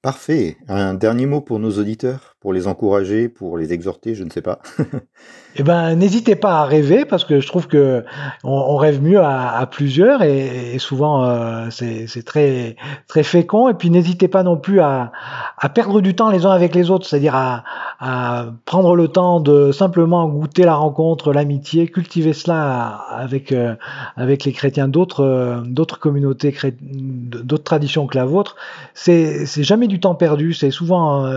Parfait. 0.00 0.58
Un 0.68 0.94
dernier 0.94 1.26
mot 1.26 1.40
pour 1.40 1.58
nos 1.58 1.72
auditeurs, 1.72 2.36
pour 2.38 2.52
les 2.52 2.68
encourager, 2.68 3.28
pour 3.28 3.58
les 3.58 3.72
exhorter, 3.72 4.14
je 4.14 4.22
ne 4.22 4.30
sais 4.30 4.42
pas. 4.42 4.60
eh 5.56 5.62
ben, 5.62 5.94
n'hésitez 5.96 6.34
pas 6.34 6.60
à 6.60 6.64
rêver 6.64 7.04
parce 7.04 7.24
que 7.24 7.40
je 7.40 7.46
trouve 7.46 7.66
que 7.66 8.04
on, 8.42 8.76
rêve 8.76 9.02
mieux 9.02 9.20
à, 9.20 9.66
plusieurs 9.70 10.22
et, 10.22 10.78
souvent 10.78 11.24
euh, 11.24 11.66
c'est 11.70 12.24
très 12.24 12.76
très 13.06 13.22
fécond. 13.22 13.68
Et 13.68 13.74
puis 13.74 13.90
n'hésitez 13.90 14.28
pas 14.28 14.42
non 14.42 14.56
plus 14.56 14.80
à, 14.80 15.12
perdre 15.74 16.00
du 16.00 16.14
temps 16.14 16.30
les 16.30 16.46
uns 16.46 16.50
avec 16.50 16.74
les 16.74 16.90
autres, 16.90 17.06
c'est-à-dire 17.06 17.34
à, 17.36 18.46
prendre 18.64 18.96
le 18.96 19.08
temps 19.08 19.40
de 19.40 19.72
simplement 19.72 20.26
goûter 20.26 20.64
la 20.64 20.74
rencontre, 20.74 21.32
l'amitié, 21.32 21.86
cultiver 21.86 22.32
cela 22.32 23.04
avec 23.10 23.52
euh, 23.52 23.74
avec 24.16 24.44
les 24.44 24.52
chrétiens 24.52 24.88
d'autres 24.88 25.24
euh, 25.24 25.60
d'autres 25.64 25.98
communautés, 25.98 26.54
d'autres 26.80 27.64
traditions 27.64 28.06
que 28.06 28.16
la 28.16 28.24
vôtre. 28.24 28.56
C'est 28.94 29.44
c'est 29.44 29.64
jamais 29.64 29.86
du 29.86 30.00
temps 30.00 30.14
perdu. 30.14 30.54
C'est 30.54 30.70
souvent 30.70 31.30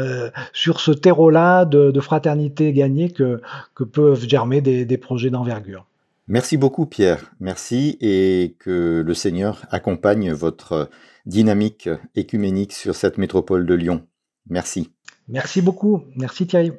sur 0.53 0.79
ce 0.79 0.91
terreau-là 0.91 1.65
de, 1.65 1.99
fraternité 1.99 2.71
gagnée 2.71 3.09
que, 3.09 3.41
que 3.73 3.83
peuvent 4.05 4.27
germer 4.27 4.61
des, 4.61 4.85
des 4.85 4.97
projets 4.97 5.31
d'envergure. 5.31 5.87
Merci 6.27 6.57
beaucoup 6.57 6.85
Pierre, 6.85 7.31
merci 7.39 7.97
et 8.01 8.55
que 8.59 9.03
le 9.05 9.13
Seigneur 9.13 9.65
accompagne 9.71 10.31
votre 10.31 10.89
dynamique 11.25 11.89
écuménique 12.15 12.73
sur 12.73 12.95
cette 12.95 13.17
métropole 13.17 13.65
de 13.65 13.73
Lyon. 13.73 14.05
Merci. 14.47 14.91
Merci 15.27 15.61
beaucoup, 15.63 16.03
merci 16.15 16.45
Thierry. 16.45 16.71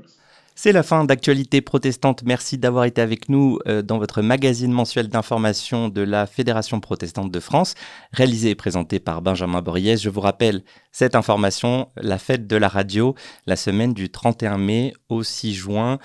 C'est 0.59 0.73
la 0.73 0.83
fin 0.83 1.05
d'Actualité 1.05 1.61
protestante. 1.61 2.23
Merci 2.25 2.57
d'avoir 2.57 2.85
été 2.85 3.03
avec 3.03 3.29
nous 3.29 3.59
euh, 3.67 3.83
dans 3.83 3.99
votre 3.99 4.23
magazine 4.23 4.73
mensuel 4.73 5.09
d'information 5.09 5.91
de 5.91 6.01
la 6.01 6.27
Fédération 6.27 6.81
protestante 6.81 7.31
de 7.31 7.41
France, 7.41 7.75
réalisé 8.13 8.51
et 8.51 8.55
présenté 8.55 8.99
par 8.99 9.21
Benjamin 9.21 9.61
Boriez. 9.61 9.99
Je 9.99 10.09
vous 10.09 10.23
rappelle 10.23 10.63
cette 10.93 11.15
information, 11.15 11.91
la 11.97 12.19
fête 12.19 12.47
de 12.47 12.57
la 12.57 12.69
radio, 12.69 13.15
la 13.47 13.57
semaine 13.57 13.93
du 13.93 14.09
31 14.09 14.57
mai 14.57 14.95
au 15.11 15.23
6 15.23 15.53
juin. 15.55 15.99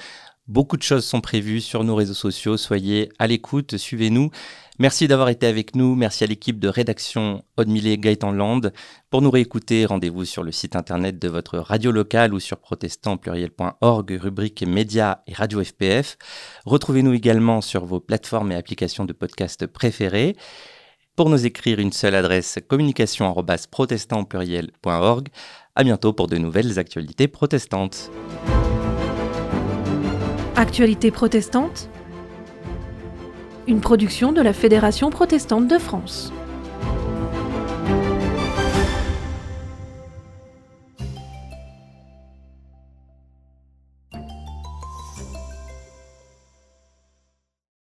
Beaucoup 0.51 0.75
de 0.75 0.83
choses 0.83 1.05
sont 1.05 1.21
prévues 1.21 1.61
sur 1.61 1.85
nos 1.85 1.95
réseaux 1.95 2.13
sociaux. 2.13 2.57
Soyez 2.57 3.07
à 3.19 3.27
l'écoute, 3.27 3.77
suivez-nous. 3.77 4.31
Merci 4.79 5.07
d'avoir 5.07 5.29
été 5.29 5.47
avec 5.47 5.77
nous. 5.77 5.95
Merci 5.95 6.25
à 6.25 6.27
l'équipe 6.27 6.59
de 6.59 6.67
rédaction 6.67 7.45
Aude 7.55 7.69
Gaëtan 7.69 8.33
Land. 8.33 8.59
Pour 9.09 9.21
nous 9.21 9.31
réécouter, 9.31 9.85
rendez-vous 9.85 10.25
sur 10.25 10.43
le 10.43 10.51
site 10.51 10.75
internet 10.75 11.17
de 11.17 11.29
votre 11.29 11.57
radio 11.57 11.93
locale 11.93 12.33
ou 12.33 12.41
sur 12.41 12.57
protestantpluriel.org, 12.57 14.19
rubrique 14.21 14.63
médias 14.63 15.19
et 15.25 15.33
radio 15.33 15.63
FPF. 15.63 16.17
Retrouvez-nous 16.65 17.13
également 17.13 17.61
sur 17.61 17.85
vos 17.85 18.01
plateformes 18.01 18.51
et 18.51 18.55
applications 18.55 19.05
de 19.05 19.13
podcast 19.13 19.65
préférées. 19.67 20.35
Pour 21.15 21.29
nous 21.29 21.45
écrire 21.45 21.79
une 21.79 21.93
seule 21.93 22.15
adresse 22.15 22.59
communication@protestantpluriel.org. 22.67 25.29
À 25.75 25.83
bientôt 25.85 26.11
pour 26.11 26.27
de 26.27 26.37
nouvelles 26.37 26.77
actualités 26.77 27.29
protestantes. 27.29 28.11
Actualité 30.57 31.11
protestante 31.11 31.89
Une 33.67 33.79
production 33.79 34.33
de 34.33 34.41
la 34.41 34.51
Fédération 34.51 35.09
protestante 35.09 35.67
de 35.67 35.77
France. 35.77 36.33